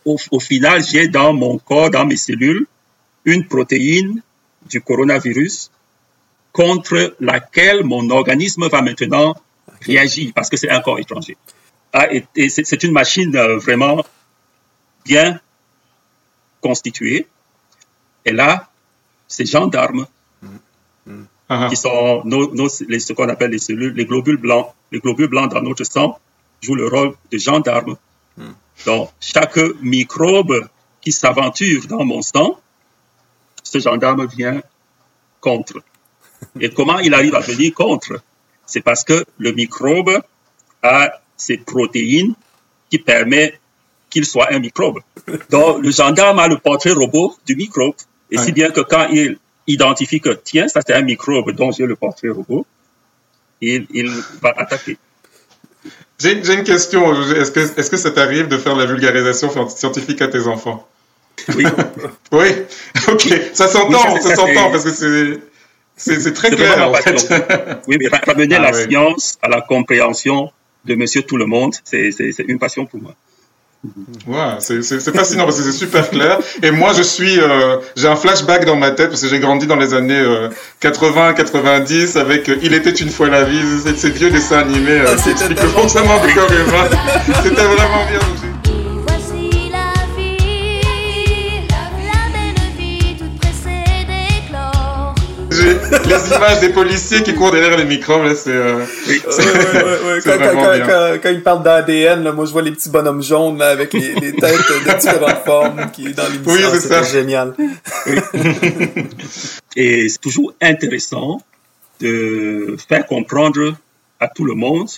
au, 0.05 0.17
au 0.31 0.39
final, 0.39 0.83
j'ai 0.83 1.07
dans 1.07 1.33
mon 1.33 1.57
corps, 1.59 1.89
dans 1.89 2.05
mes 2.05 2.17
cellules, 2.17 2.65
une 3.25 3.45
protéine 3.47 4.21
du 4.69 4.81
coronavirus 4.81 5.71
contre 6.51 7.15
laquelle 7.19 7.83
mon 7.83 8.09
organisme 8.09 8.67
va 8.67 8.81
maintenant 8.81 9.35
réagir 9.81 10.31
parce 10.33 10.49
que 10.49 10.57
c'est 10.57 10.69
un 10.69 10.81
corps 10.81 10.99
étranger. 10.99 11.38
Ah, 11.93 12.13
et, 12.13 12.25
et 12.35 12.49
c'est 12.49 12.83
une 12.83 12.91
machine 12.91 13.35
euh, 13.35 13.57
vraiment 13.57 14.03
bien 15.05 15.39
constituée. 16.62 17.27
Et 18.25 18.31
là, 18.31 18.69
ces 19.27 19.45
gendarmes 19.45 20.05
qui 21.69 21.75
sont 21.75 22.21
nos, 22.25 22.53
nos, 22.53 22.67
les, 22.88 22.99
ce 22.99 23.13
qu'on 23.13 23.27
appelle 23.27 23.51
les 23.51 23.59
cellules, 23.59 23.93
les 23.93 24.05
globules 24.05 24.38
blancs, 24.38 24.67
les 24.91 24.99
globules 24.99 25.29
blancs 25.29 25.51
dans 25.51 25.62
notre 25.62 25.83
sang 25.83 26.19
jouent 26.62 26.75
le 26.75 26.88
rôle 26.88 27.15
de 27.31 27.38
gendarmes. 27.38 27.97
Donc, 28.85 29.09
chaque 29.19 29.57
microbe 29.81 30.67
qui 31.01 31.12
s'aventure 31.12 31.88
dans 31.88 32.05
mon 32.05 32.21
sang, 32.21 32.59
ce 33.63 33.79
gendarme 33.79 34.27
vient 34.27 34.62
contre. 35.41 35.81
Et 36.62 36.69
comment 36.69 37.00
il 37.00 37.13
arrive 37.13 37.36
à 37.36 37.39
venir 37.39 37.74
contre? 37.74 38.22
C'est 38.65 38.82
parce 38.82 39.04
que 39.04 39.26
le 39.38 39.52
microbe 39.52 40.22
a 40.84 41.12
ces 41.38 41.58
protéines 41.58 42.34
qui 42.89 43.00
permettent 43.00 43.60
qu'il 44.10 44.26
soit 44.26 44.52
un 44.52 44.60
microbe. 44.60 45.00
Donc, 45.50 45.84
le 45.84 45.91
gendarme 45.91 46.39
a 46.39 46.48
le 46.48 46.58
portrait 46.58 46.91
robot 46.91 47.36
du 47.45 47.56
microbe. 47.56 47.95
Et 48.32 48.38
si 48.38 48.52
bien 48.52 48.72
que 48.72 48.82
quand 48.82 49.08
il 49.12 49.38
identifie 49.67 50.19
que, 50.19 50.30
tiens, 50.30 50.67
ça 50.67 50.82
c'est 50.86 50.93
un 50.93 51.02
microbe 51.02 51.52
dont 51.52 51.72
j'ai 51.72 51.86
le 51.86 51.95
portrait 51.95 52.30
robot, 52.30 52.65
il, 53.62 53.86
il 53.93 54.10
va 54.41 54.54
attaquer. 54.58 54.98
J'ai 56.19 56.34
une 56.34 56.63
question. 56.63 57.13
Est-ce 57.34 57.52
que, 57.52 57.60
est 57.60 57.89
que 57.89 57.98
ça 57.98 58.12
t'arrive 58.12 58.48
de 58.48 58.58
faire 58.58 58.76
la 58.76 58.86
vulgarisation 58.86 59.69
scientifique 59.69 60.22
à 60.22 60.28
tes 60.28 60.48
enfants? 60.48 60.88
Oui. 61.56 61.63
oui, 62.34 62.48
ok. 63.08 63.41
Ça 63.54 63.67
s'entend, 63.67 64.13
oui, 64.13 64.22
ça, 64.22 64.30
ça 64.30 64.36
s'entend 64.36 64.69
parce 64.72 64.84
que 64.84 64.91
c'est. 64.91 65.39
C'est 65.99 66.33
très 66.33 66.51
clair, 66.51 66.89
en 66.89 66.93
fait. 66.93 67.29
oui, 67.88 67.97
mais 67.99 68.07
ramener 68.25 68.55
ah, 68.55 68.71
la 68.71 68.71
oui. 68.71 68.83
science 68.89 69.38
à 69.41 69.49
la 69.49 69.62
compréhension 69.62 70.51
de 70.85 70.95
monsieur 70.95 71.21
tout 71.21 71.38
le 71.38 71.45
monde, 71.45 71.75
c'est 71.83 72.09
une 72.47 72.59
passion 72.59 72.85
pour 72.85 73.01
moi. 73.01 73.15
Ouais, 74.27 74.57
c'est 74.59 74.81
fascinant 75.13 75.45
parce 75.45 75.57
que 75.57 75.63
c'est 75.63 75.77
super 75.77 76.09
clair. 76.09 76.39
Et 76.62 76.71
moi, 76.71 76.91
je 76.93 77.01
suis, 77.01 77.39
euh, 77.39 77.77
j'ai 77.95 78.09
un 78.09 78.17
flashback 78.17 78.65
dans 78.65 78.75
ma 78.75 78.91
tête 78.91 79.09
parce 79.09 79.21
que 79.21 79.29
j'ai 79.29 79.39
grandi 79.39 79.67
dans 79.67 79.77
les 79.77 79.93
années 79.93 80.19
euh, 80.19 80.49
80-90 80.81 82.17
avec 82.17 82.49
euh, 82.49 82.57
Il 82.62 82.73
était 82.73 82.91
une 82.91 83.09
fois 83.09 83.29
la 83.29 83.45
vie, 83.45 83.62
ces 83.95 84.09
vieux 84.09 84.31
dessins 84.31 84.59
animés 84.59 84.99
euh, 84.99 85.15
qui 85.15 85.29
expliquent 85.29 85.62
le 85.62 85.69
fonctionnement 85.69 86.19
du 86.25 86.33
corps 86.33 86.51
humain. 86.51 86.89
C'était 87.41 87.63
vraiment 87.63 88.05
bien. 88.09 88.59
Les 95.73 96.36
images 96.36 96.60
des 96.60 96.69
policiers 96.69 97.23
qui 97.23 97.34
courent 97.36 97.51
derrière 97.51 97.77
les 97.77 97.86
microbes, 97.86 98.23
là, 98.23 98.36
c'est. 98.36 98.51
Euh, 98.51 98.86
oui. 99.08 99.21
ouais, 99.25 99.34
ouais, 99.36 100.13
ouais, 100.13 100.19
quand, 100.23 100.38
quand, 100.38 100.53
quand, 100.86 101.19
quand, 101.21 101.29
ils 101.29 101.43
parlent 101.43 101.63
d'ADN, 101.63 102.32
moi 102.32 102.45
je 102.45 102.51
vois 102.51 102.62
les 102.62 102.71
petits 102.71 102.89
bonhommes 102.89 103.21
jaunes 103.21 103.58
là, 103.58 103.69
avec 103.69 103.93
les, 103.93 104.13
les 104.15 104.34
têtes 104.34 104.51
de 104.51 104.97
différentes 104.97 105.41
formes 105.45 105.91
qui 105.91 106.13
dans 106.13 106.27
l'émission. 106.29 106.53
Oui, 106.53 106.79
c'est 106.79 106.88
ça. 106.88 107.03
génial. 107.03 107.53
Et 109.75 110.10
c'est 110.10 110.19
toujours 110.19 110.53
intéressant 110.62 111.41
de 111.99 112.75
faire 112.88 113.05
comprendre 113.05 113.75
à 114.19 114.27
tout 114.27 114.45
le 114.45 114.55
monde 114.55 114.89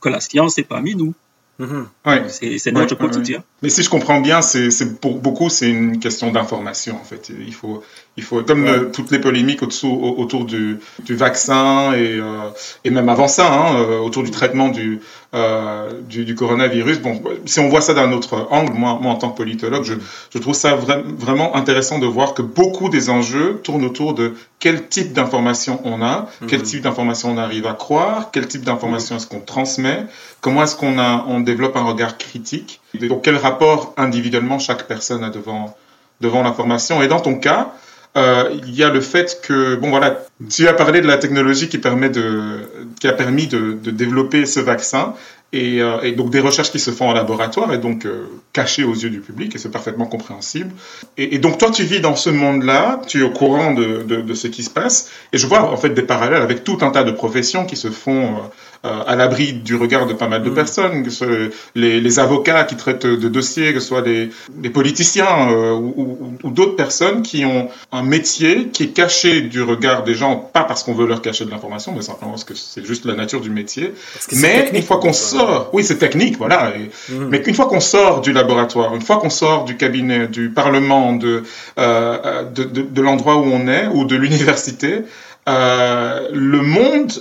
que 0.00 0.08
la 0.08 0.20
science 0.20 0.58
est 0.58 0.64
parmi 0.64 0.94
nous. 0.94 1.14
Mmh. 1.58 1.82
Ouais. 2.06 2.24
C'est 2.28 2.72
notre 2.72 2.94
ouais, 2.94 3.06
quotidien. 3.08 3.38
Ouais, 3.38 3.44
Mais 3.62 3.68
si 3.68 3.82
je 3.82 3.90
comprends 3.90 4.20
bien, 4.20 4.40
c'est 4.40 4.98
pour 4.98 5.18
beaucoup 5.18 5.50
c'est 5.50 5.68
une 5.68 5.98
question 5.98 6.32
d'information 6.32 6.96
en 6.96 7.04
fait. 7.04 7.30
Il 7.38 7.52
faut 7.52 7.82
il 8.20 8.24
faut 8.24 8.42
comme 8.42 8.66
le, 8.66 8.90
toutes 8.92 9.10
les 9.10 9.18
polémiques 9.18 9.62
autour, 9.62 10.18
autour 10.18 10.44
du, 10.44 10.78
du 11.06 11.14
vaccin 11.16 11.94
et, 11.94 12.18
euh, 12.18 12.50
et 12.84 12.90
même 12.90 13.08
avant 13.08 13.28
ça, 13.28 13.50
hein, 13.50 13.80
autour 14.04 14.22
du 14.24 14.30
traitement 14.30 14.68
du, 14.68 15.00
euh, 15.34 15.90
du, 16.06 16.26
du, 16.26 16.34
coronavirus. 16.34 17.00
Bon, 17.00 17.22
si 17.46 17.60
on 17.60 17.70
voit 17.70 17.80
ça 17.80 17.94
d'un 17.94 18.12
autre 18.12 18.46
angle, 18.50 18.74
moi, 18.74 18.98
moi 19.00 19.12
en 19.12 19.16
tant 19.16 19.30
que 19.30 19.38
politologue, 19.38 19.84
je, 19.84 19.94
je 20.34 20.38
trouve 20.38 20.54
ça 20.54 20.74
vra 20.74 20.98
vraiment 20.98 21.56
intéressant 21.56 21.98
de 21.98 22.04
voir 22.04 22.34
que 22.34 22.42
beaucoup 22.42 22.90
des 22.90 23.08
enjeux 23.08 23.58
tournent 23.64 23.86
autour 23.86 24.12
de 24.12 24.34
quel 24.58 24.86
type 24.88 25.14
d'information 25.14 25.80
on 25.84 26.02
a, 26.02 26.28
quel 26.46 26.62
type 26.62 26.82
d'information 26.82 27.30
on 27.30 27.38
arrive 27.38 27.66
à 27.66 27.72
croire, 27.72 28.30
quel 28.32 28.46
type 28.46 28.64
d'information 28.64 29.16
est-ce 29.16 29.26
qu'on 29.26 29.40
transmet, 29.40 30.04
comment 30.42 30.62
est-ce 30.62 30.76
qu'on 30.76 30.98
on 30.98 31.40
développe 31.40 31.74
un 31.76 31.84
regard 31.84 32.18
critique, 32.18 32.82
donc 33.00 33.22
quel 33.24 33.36
rapport 33.36 33.94
individuellement 33.96 34.58
chaque 34.58 34.86
personne 34.86 35.24
a 35.24 35.30
devant 35.30 35.74
devant 36.20 36.42
l'information. 36.42 37.02
Et 37.02 37.08
dans 37.08 37.20
ton 37.20 37.34
cas, 37.34 37.72
euh, 38.16 38.50
il 38.66 38.74
y 38.74 38.82
a 38.82 38.90
le 38.90 39.00
fait 39.00 39.40
que 39.42 39.76
bon 39.76 39.90
voilà, 39.90 40.26
tu 40.50 40.66
as 40.66 40.72
parlé 40.72 41.00
de 41.00 41.06
la 41.06 41.16
technologie 41.16 41.68
qui 41.68 41.78
permet 41.78 42.10
de 42.10 42.58
qui 42.98 43.06
a 43.06 43.12
permis 43.12 43.46
de, 43.46 43.72
de 43.72 43.90
développer 43.92 44.46
ce 44.46 44.58
vaccin 44.58 45.14
et, 45.52 45.80
euh, 45.80 46.00
et, 46.02 46.12
donc 46.12 46.30
des 46.30 46.40
recherches 46.40 46.72
qui 46.72 46.80
se 46.80 46.90
font 46.90 47.08
en 47.08 47.12
laboratoire 47.12 47.72
et 47.72 47.78
donc 47.78 48.06
euh, 48.06 48.26
cachées 48.52 48.82
aux 48.82 48.94
yeux 48.94 49.10
du 49.10 49.20
public 49.20 49.54
et 49.54 49.58
c'est 49.58 49.70
parfaitement 49.70 50.06
compréhensible. 50.06 50.70
Et, 51.18 51.38
donc 51.38 51.58
toi 51.58 51.70
tu 51.70 51.84
vis 51.84 52.00
dans 52.00 52.16
ce 52.16 52.30
monde-là, 52.30 53.00
tu 53.06 53.20
es 53.20 53.22
au 53.22 53.30
courant 53.30 53.74
de, 53.74 54.02
de, 54.02 54.22
de, 54.22 54.34
ce 54.34 54.48
qui 54.48 54.64
se 54.64 54.70
passe 54.70 55.10
et 55.32 55.38
je 55.38 55.46
vois 55.46 55.62
en 55.62 55.76
fait 55.76 55.90
des 55.90 56.02
parallèles 56.02 56.42
avec 56.42 56.64
tout 56.64 56.78
un 56.80 56.90
tas 56.90 57.04
de 57.04 57.12
professions 57.12 57.64
qui 57.64 57.76
se 57.76 57.90
font 57.90 58.38
euh, 58.86 59.02
à 59.06 59.14
l'abri 59.14 59.52
du 59.52 59.76
regard 59.76 60.06
de 60.06 60.14
pas 60.14 60.26
mal 60.26 60.42
de 60.42 60.48
mmh. 60.48 60.54
personnes, 60.54 61.02
que 61.02 61.10
ce 61.10 61.50
les, 61.74 62.00
les, 62.00 62.18
avocats 62.18 62.64
qui 62.64 62.76
traitent 62.76 63.04
de 63.04 63.28
dossiers, 63.28 63.74
que 63.74 63.80
ce 63.80 63.88
soit 63.88 64.00
les, 64.00 64.30
les 64.62 64.70
politiciens 64.70 65.50
euh, 65.50 65.72
ou, 65.72 65.94
ou, 65.96 66.38
ou 66.42 66.50
d'autres 66.50 66.76
personnes 66.76 67.20
qui 67.20 67.44
ont 67.44 67.68
un 67.92 68.02
métier 68.02 68.68
qui 68.68 68.84
est 68.84 68.94
caché 68.94 69.42
du 69.42 69.60
regard 69.60 70.02
des 70.02 70.14
gens, 70.14 70.36
pas 70.36 70.64
parce 70.64 70.82
qu'on 70.82 70.94
veut 70.94 71.06
leur 71.06 71.20
cacher 71.20 71.44
de 71.44 71.50
l'information, 71.50 71.92
mais 71.94 72.00
simplement 72.00 72.30
parce 72.30 72.44
que 72.44 72.54
c'est 72.54 72.86
juste 72.86 73.04
la 73.04 73.14
nature 73.14 73.42
du 73.42 73.50
métier. 73.50 73.92
Mais 74.32 74.70
une 74.72 74.82
fois 74.82 74.98
qu'on 74.98 75.12
sort, 75.12 75.68
oui 75.74 75.84
c'est 75.84 75.98
technique, 75.98 76.38
voilà, 76.38 76.72
et, 76.74 76.90
mmh. 77.12 77.28
mais 77.28 77.42
une 77.46 77.54
fois 77.54 77.66
qu'on 77.66 77.80
sort 77.80 78.22
du 78.22 78.32
laboratoire, 78.32 78.94
une 78.94 79.02
fois 79.02 79.18
qu'on 79.18 79.28
sort 79.28 79.64
du 79.64 79.76
cabinet, 79.76 80.26
du 80.26 80.48
parlement, 80.48 81.12
de, 81.12 81.42
euh, 81.78 82.44
de, 82.44 82.64
de, 82.64 82.80
de 82.80 83.02
l'endroit 83.02 83.36
où 83.36 83.44
on 83.44 83.68
est, 83.68 83.88
ou 83.88 84.06
de 84.06 84.16
l'université, 84.16 85.02
euh, 85.48 86.28
le 86.32 86.62
monde 86.62 87.12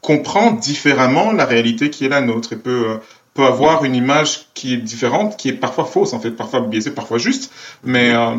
comprend 0.00 0.52
différemment 0.52 1.32
la 1.32 1.44
réalité 1.44 1.90
qui 1.90 2.04
est 2.04 2.08
la 2.08 2.20
nôtre 2.20 2.52
et 2.52 2.56
peut, 2.56 2.98
peut 3.34 3.44
avoir 3.44 3.84
une 3.84 3.94
image 3.94 4.46
qui 4.54 4.74
est 4.74 4.78
différente, 4.78 5.36
qui 5.36 5.48
est 5.48 5.54
parfois 5.54 5.84
fausse, 5.84 6.12
en 6.12 6.20
fait, 6.20 6.30
parfois 6.30 6.60
biaisée, 6.60 6.90
parfois 6.90 7.18
juste. 7.18 7.52
Mais 7.84 8.12
euh, 8.14 8.36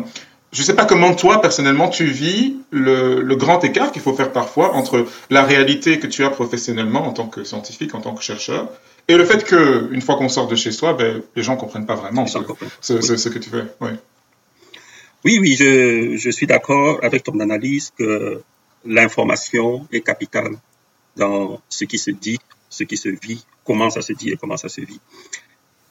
je 0.52 0.60
ne 0.60 0.64
sais 0.64 0.74
pas 0.74 0.84
comment 0.84 1.14
toi, 1.14 1.40
personnellement, 1.40 1.88
tu 1.88 2.04
vis 2.04 2.56
le, 2.70 3.20
le 3.20 3.36
grand 3.36 3.62
écart 3.64 3.92
qu'il 3.92 4.02
faut 4.02 4.14
faire 4.14 4.32
parfois 4.32 4.74
entre 4.74 5.06
la 5.30 5.42
réalité 5.42 5.98
que 5.98 6.06
tu 6.06 6.24
as 6.24 6.30
professionnellement 6.30 7.06
en 7.06 7.12
tant 7.12 7.26
que 7.26 7.44
scientifique, 7.44 7.94
en 7.94 8.00
tant 8.00 8.14
que 8.14 8.22
chercheur, 8.22 8.68
et 9.08 9.16
le 9.16 9.24
fait 9.24 9.44
que 9.44 9.88
une 9.92 10.02
fois 10.02 10.16
qu'on 10.16 10.28
sort 10.28 10.46
de 10.46 10.54
chez 10.54 10.70
soi, 10.70 10.92
ben, 10.94 11.22
les 11.34 11.42
gens 11.42 11.56
comprennent 11.56 11.86
pas 11.86 11.94
vraiment 11.96 12.26
ce, 12.26 12.38
ce, 12.80 13.00
ce, 13.00 13.16
ce, 13.16 13.28
que 13.28 13.38
tu 13.38 13.50
fais. 13.50 13.64
Ouais. 13.80 13.94
Oui, 15.24 15.38
oui, 15.40 15.56
je, 15.58 16.16
je 16.16 16.30
suis 16.30 16.46
d'accord 16.46 17.00
avec 17.02 17.24
ton 17.24 17.40
analyse 17.40 17.92
que 17.98 18.40
l'information 18.84 19.86
est 19.92 20.00
capitale 20.00 20.52
dans 21.20 21.60
ce 21.68 21.84
qui 21.84 21.98
se 21.98 22.10
dit, 22.10 22.38
ce 22.76 22.82
qui 22.84 22.96
se 22.96 23.10
vit, 23.26 23.44
comment 23.66 23.90
ça 23.90 24.02
se 24.08 24.12
dit 24.20 24.30
et 24.32 24.36
comment 24.40 24.56
ça 24.56 24.70
se 24.76 24.80
vit. 24.80 25.00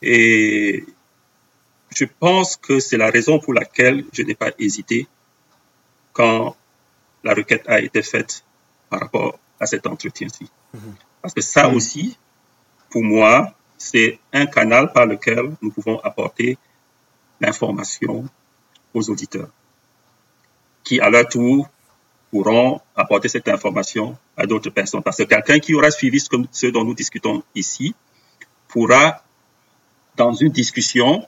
Et 0.02 0.86
je 1.98 2.06
pense 2.24 2.50
que 2.58 2.80
c'est 2.80 2.98
la 2.98 3.10
raison 3.18 3.36
pour 3.40 3.54
laquelle 3.54 3.98
je 4.16 4.22
n'ai 4.24 4.36
pas 4.44 4.52
hésité 4.58 5.08
quand 6.14 6.56
la 7.24 7.34
requête 7.40 7.66
a 7.68 7.78
été 7.88 8.02
faite 8.02 8.34
par 8.90 9.00
rapport 9.04 9.34
à 9.60 9.66
cet 9.72 9.84
entretien-ci. 9.94 10.46
-hmm. 10.74 10.94
Parce 11.22 11.34
que 11.38 11.44
ça 11.54 11.64
-hmm. 11.64 11.76
aussi, 11.76 12.06
pour 12.92 13.04
moi, 13.16 13.34
c'est 13.90 14.12
un 14.42 14.46
canal 14.58 14.86
par 14.96 15.06
lequel 15.14 15.46
nous 15.62 15.72
pouvons 15.76 15.98
apporter 16.10 16.52
l'information 17.44 18.16
aux 18.96 19.06
auditeurs, 19.14 19.52
qui 20.86 20.96
à 21.06 21.08
leur 21.14 21.28
tour 21.36 21.58
pourront 22.32 22.82
apporter 22.96 23.28
cette 23.28 23.48
information 23.48 24.18
à 24.38 24.46
d'autres 24.46 24.70
personnes. 24.70 25.02
Parce 25.02 25.18
que 25.18 25.24
quelqu'un 25.24 25.60
qui 25.60 25.74
aura 25.74 25.92
suivi 25.92 26.20
ce, 26.20 26.68
dont 26.68 26.84
nous 26.84 26.94
discutons 26.94 27.44
ici 27.56 27.96
pourra, 28.68 29.24
dans 30.16 30.34
une 30.34 30.50
discussion 30.52 31.28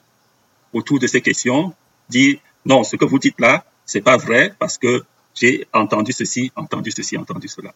autour 0.72 0.98
de 0.98 1.06
ces 1.06 1.20
questions, 1.20 1.74
dire 2.08 2.38
non, 2.64 2.84
ce 2.84 2.96
que 2.96 3.04
vous 3.04 3.18
dites 3.18 3.40
là, 3.40 3.64
c'est 3.84 4.00
pas 4.00 4.16
vrai 4.16 4.54
parce 4.58 4.78
que 4.78 5.04
j'ai 5.34 5.66
entendu 5.72 6.12
ceci, 6.12 6.52
entendu 6.54 6.90
ceci, 6.90 7.16
entendu 7.16 7.48
cela. 7.48 7.74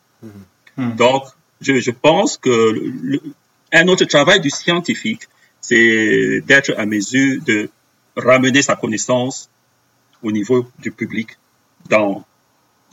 Donc, 0.77 1.25
je, 1.61 1.81
je, 1.81 1.91
pense 1.91 2.37
que 2.37 2.51
le, 2.51 3.21
un 3.73 3.89
autre 3.89 4.05
travail 4.05 4.41
du 4.41 4.51
scientifique, 4.51 5.23
c'est 5.61 6.43
d'être 6.47 6.75
à 6.77 6.87
mesure 6.87 7.43
de 7.45 7.71
ramener 8.17 8.63
sa 8.63 8.77
connaissance 8.77 9.49
au 10.23 10.31
niveau 10.31 10.67
du 10.79 10.93
public 10.93 11.31
dans 11.89 12.25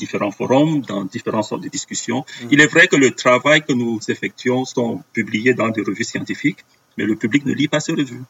différents 0.03 0.35
forums, 0.39 0.75
dans 0.91 1.03
différentes 1.15 1.47
sortes 1.49 1.63
de 1.67 1.71
discussions. 1.79 2.21
Il 2.53 2.59
est 2.63 2.71
vrai 2.75 2.85
que 2.91 2.97
le 3.05 3.09
travail 3.23 3.59
que 3.67 3.73
nous 3.81 3.99
effectuons 4.13 4.63
sont 4.75 4.91
publiés 5.17 5.53
dans 5.61 5.69
des 5.75 5.83
revues 5.89 6.07
scientifiques, 6.13 6.61
mais 6.97 7.05
le 7.11 7.15
public 7.23 7.41
ne 7.49 7.53
lit 7.61 7.69
pas 7.73 7.79
ces 7.85 7.93
revues. 8.01 8.25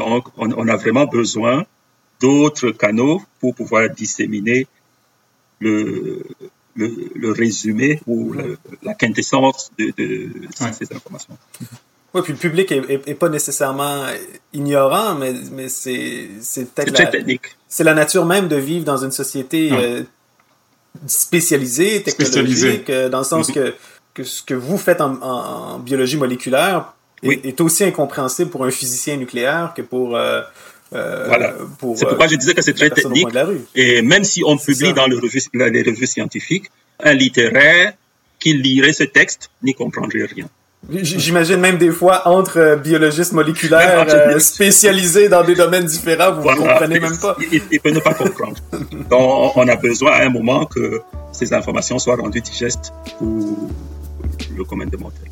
Donc, 0.00 0.22
on, 0.42 0.48
on, 0.62 0.66
a 0.74 0.76
vraiment 0.84 1.06
besoin 1.20 1.56
d'autres 2.24 2.70
canaux 2.84 3.18
pour 3.40 3.52
pouvoir 3.60 3.84
disséminer 4.02 4.60
le, 5.64 6.22
le, 6.80 6.88
le 7.24 7.30
résumé 7.42 7.90
ou 8.06 8.32
le, 8.32 8.56
la 8.88 8.94
quintessence 9.02 9.60
de, 9.78 9.86
de 9.98 10.10
Ouais. 10.60 10.72
ces 10.78 10.88
informations. 10.98 11.36
Oui, 12.14 12.20
puis 12.24 12.32
le 12.38 12.38
public 12.46 12.66
est, 12.72 12.84
est, 12.94 13.02
est 13.12 13.14
pas 13.24 13.28
nécessairement 13.38 13.98
ignorant, 14.52 15.14
mais, 15.20 15.32
mais 15.56 15.68
c'est 15.68 16.28
c'est 16.40 16.64
C'est 16.66 16.74
peut-être 16.74 16.98
la, 16.98 17.06
technique. 17.06 17.46
c'est 17.68 17.84
la 17.84 17.94
nature 17.94 18.26
même 18.34 18.48
de 18.48 18.56
vivre 18.70 18.84
dans 18.92 19.00
une 19.06 19.12
société 19.22 19.60
Ouais. 19.72 19.84
euh, 19.84 20.02
spécialisée, 21.06 22.02
technologique, 22.02 22.90
euh, 22.90 23.08
dans 23.08 23.18
le 23.18 23.24
sens 23.24 23.48
Mhm. 23.48 23.54
que, 23.54 23.74
que 24.14 24.24
ce 24.24 24.42
que 24.42 24.54
vous 24.54 24.78
faites 24.78 25.00
en, 25.00 25.14
en- 25.22 25.74
en 25.74 25.78
biologie 25.78 26.16
moléculaire 26.16 26.92
est, 27.22 27.28
Oui. 27.28 27.40
est 27.44 27.60
aussi 27.60 27.84
incompréhensible 27.84 28.50
pour 28.50 28.64
un 28.64 28.70
physicien 28.70 29.16
nucléaire 29.16 29.72
que 29.76 29.82
pour 29.82 30.16
euh, 30.16 30.40
euh, 30.94 31.24
Voilà. 31.28 31.54
pour 31.78 31.96
C'est 31.96 32.04
euh, 32.04 32.08
pourquoi 32.08 32.26
je 32.26 32.36
disais 32.36 32.54
que 32.54 32.62
c'est 32.62 32.72
très 32.74 32.90
technique. 32.90 33.28
Et 33.74 34.02
même 34.02 34.24
si 34.24 34.42
on 34.44 34.56
publie 34.56 34.88
ça. 34.88 34.92
dans 34.92 35.06
le 35.06 35.16
revue- 35.18 35.48
la- 35.54 35.68
les 35.68 35.82
revues 35.82 36.06
scientifiques, 36.06 36.70
un 37.02 37.14
littéraire 37.14 37.92
qui 38.40 38.54
lirait 38.54 38.92
ce 38.92 39.04
texte 39.04 39.50
n'y 39.62 39.74
comprendrait 39.74 40.24
rien. 40.24 40.48
J'imagine 40.88 41.58
même 41.60 41.76
des 41.76 41.90
fois 41.90 42.26
entre 42.26 42.58
euh, 42.58 42.76
biologistes 42.76 43.32
moléculaires 43.32 44.06
euh, 44.08 44.38
spécialisés 44.38 45.28
dans 45.28 45.44
des 45.44 45.54
domaines 45.54 45.84
différents, 45.84 46.32
vous 46.32 46.38
ne 46.38 46.42
Voilà. 46.42 46.56
comprenez 46.72 46.98
même 47.00 47.18
pas. 47.18 47.36
Il, 47.40 47.48
il- 47.54 47.62
il 47.70 47.80
peut 47.80 47.90
ne 47.90 48.00
pas 48.00 48.14
comprendre. 48.14 48.56
Donc, 49.10 49.56
on 49.56 49.68
a 49.68 49.76
besoin 49.76 50.12
à 50.12 50.24
un 50.24 50.30
moment 50.30 50.64
que 50.64 51.00
ces 51.32 51.52
informations 51.52 51.98
soient 51.98 52.16
rendues 52.16 52.40
digestes 52.40 52.92
pour 53.18 53.68
le 54.56 54.64
commun 54.64 54.86
des 54.86 54.96
mortels. 54.96 55.28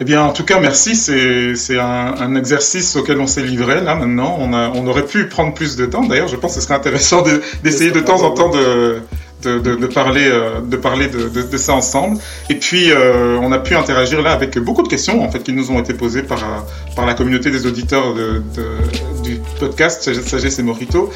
Eh 0.00 0.04
bien, 0.04 0.22
en 0.22 0.32
tout 0.32 0.44
cas, 0.44 0.58
merci. 0.58 0.96
C'est 0.96 1.54
c'est 1.54 1.78
un, 1.78 2.14
un 2.18 2.34
exercice 2.34 2.96
auquel 2.96 3.20
on 3.20 3.26
s'est 3.28 3.42
livré 3.42 3.82
là 3.82 3.94
maintenant. 3.94 4.36
On, 4.40 4.52
a, 4.52 4.70
on 4.70 4.86
aurait 4.88 5.04
pu 5.06 5.28
prendre 5.28 5.54
plus 5.54 5.76
de 5.76 5.86
temps. 5.86 6.02
D'ailleurs, 6.04 6.28
je 6.28 6.34
pense 6.36 6.54
que 6.54 6.60
ce 6.60 6.66
serait 6.66 6.74
intéressant 6.74 7.22
de- 7.22 7.40
d'essayer 7.62 7.92
de, 7.92 8.00
temps 8.00 8.22
en 8.22 8.32
temps 8.32 8.48
de, 8.48 9.00
de, 9.48 9.76
de, 9.76 9.86
parler, 9.86 10.26
euh, 10.26 10.60
de, 10.60 10.76
parler 10.76 11.08
de, 11.08 11.56
ça 11.56 11.74
ensemble. 11.74 12.18
Et 12.50 12.54
puis, 12.56 12.90
euh, 12.90 13.38
on 13.42 13.52
a 13.52 13.58
pu 13.58 13.74
interagir 13.74 14.22
là 14.22 14.32
avec 14.32 14.58
beaucoup 14.58 14.82
de 14.82 14.88
questions 14.88 15.22
en 15.22 15.30
fait 15.30 15.42
qui 15.42 15.52
nous 15.52 15.70
ont 15.70 15.78
été 15.80 15.94
posées 15.94 16.22
par, 16.22 16.38
euh, 16.38 16.94
par 16.96 17.06
la 17.06 17.14
communauté 17.14 17.50
des 17.50 17.66
auditeurs 17.66 18.14
du 19.24 19.40
podcast 19.60 20.12
Sagesse 20.22 20.58
et 20.58 20.62
Morito. 20.62 21.10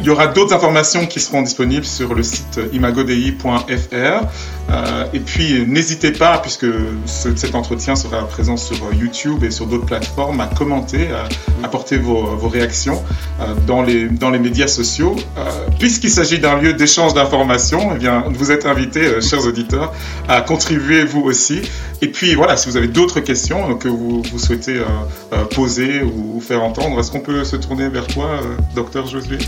Il 0.00 0.06
y 0.06 0.10
aura 0.10 0.26
d'autres 0.28 0.54
informations 0.54 1.06
qui 1.06 1.20
seront 1.20 1.42
disponibles 1.42 1.84
sur 1.84 2.14
le 2.14 2.22
site 2.22 2.60
imagodei.fr. 2.72 4.26
Euh, 4.70 5.04
et 5.12 5.18
puis, 5.20 5.64
n'hésitez 5.66 6.12
pas, 6.12 6.38
puisque 6.38 6.66
ce- 7.06 7.34
cet 7.34 7.54
entretien 7.56 7.96
sera 7.96 8.26
présent 8.28 8.56
sur 8.56 8.76
euh, 8.76 8.94
YouTube 8.94 9.42
et 9.42 9.50
sur 9.50 9.66
d'autres 9.66 9.84
plateformes, 9.86 10.40
à 10.40 10.46
commenter, 10.46 11.08
à 11.10 11.28
apporter 11.66 11.96
vos, 11.98 12.36
vos 12.36 12.48
réactions 12.48 13.02
euh, 13.40 13.46
dans, 13.66 13.82
les, 13.82 14.04
dans 14.08 14.30
les 14.30 14.38
médias 14.38 14.68
sociaux. 14.68 15.16
Euh, 15.38 15.42
Puisqu'il 15.78 16.10
s'agit 16.10 16.38
d'un 16.38 16.58
lieu 16.60 16.72
d'échange 16.74 17.14
d'informations, 17.14 17.49
eh 17.94 17.98
bien, 17.98 18.24
vous 18.28 18.50
êtes 18.50 18.66
invités, 18.66 19.06
euh, 19.06 19.20
chers 19.20 19.44
auditeurs, 19.46 19.92
à 20.28 20.40
contribuer 20.40 21.04
vous 21.04 21.22
aussi. 21.22 21.62
Et 22.02 22.08
puis, 22.08 22.34
voilà, 22.34 22.56
si 22.56 22.68
vous 22.68 22.76
avez 22.76 22.88
d'autres 22.88 23.20
questions 23.20 23.70
euh, 23.70 23.74
que 23.74 23.88
vous, 23.88 24.22
vous 24.22 24.38
souhaitez 24.38 24.78
euh, 24.78 25.44
poser 25.54 26.02
ou 26.02 26.40
faire 26.40 26.62
entendre, 26.62 26.98
est-ce 27.00 27.10
qu'on 27.10 27.20
peut 27.20 27.44
se 27.44 27.56
tourner 27.56 27.88
vers 27.88 28.06
toi, 28.06 28.26
euh, 28.26 28.56
docteur 28.74 29.06
Josué? 29.06 29.38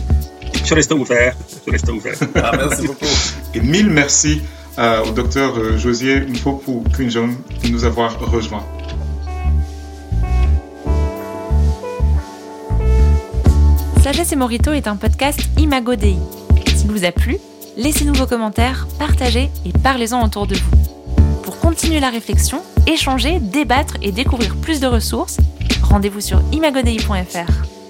Je 0.65 0.75
reste 0.75 0.93
ouvert. 0.93 1.35
Je 1.67 1.73
reste 1.73 1.89
ouvert. 1.91 2.15
Ah, 2.35 2.53
merci 2.57 2.87
beaucoup. 2.87 3.07
Et 3.55 3.61
mille 3.61 3.91
merci 3.91 4.43
euh, 4.79 5.05
au 5.05 5.11
docteur 5.11 5.59
euh, 5.59 5.77
Josier 5.77 6.21
Mpopu 6.21 6.89
Kunjom 6.97 7.37
de 7.63 7.69
nous 7.69 7.85
avoir 7.85 8.19
rejoints. 8.19 8.65
Sagesse 14.03 14.33
et 14.33 14.37
Morito 14.37 14.73
est 14.73 14.89
un 14.89 14.97
podcast 14.97 15.41
Imago 15.59 15.95
Dei. 15.95 16.17
S'il 16.75 16.91
vous 16.91 17.05
a 17.05 17.13
plu, 17.13 17.37
laissez-nous 17.77 18.15
vos 18.15 18.27
commentaires, 18.27 18.87
partagez 18.99 19.51
et 19.65 19.73
parlez-en 19.73 20.25
autour 20.25 20.47
de 20.47 20.55
vous. 20.55 21.43
Pour 21.43 21.59
continuer 21.59 22.01
la 22.01 22.11
réflexion, 22.11 22.63
échanger, 22.87 23.41
débattre 23.41 23.97
et 24.03 24.13
découvrir 24.13 24.57
plus 24.57 24.81
de 24.81 24.87
ressources, 24.87 25.39
rendez-vous 25.83 26.21
sur 26.21 26.41
imagodei.fr. 26.53 27.82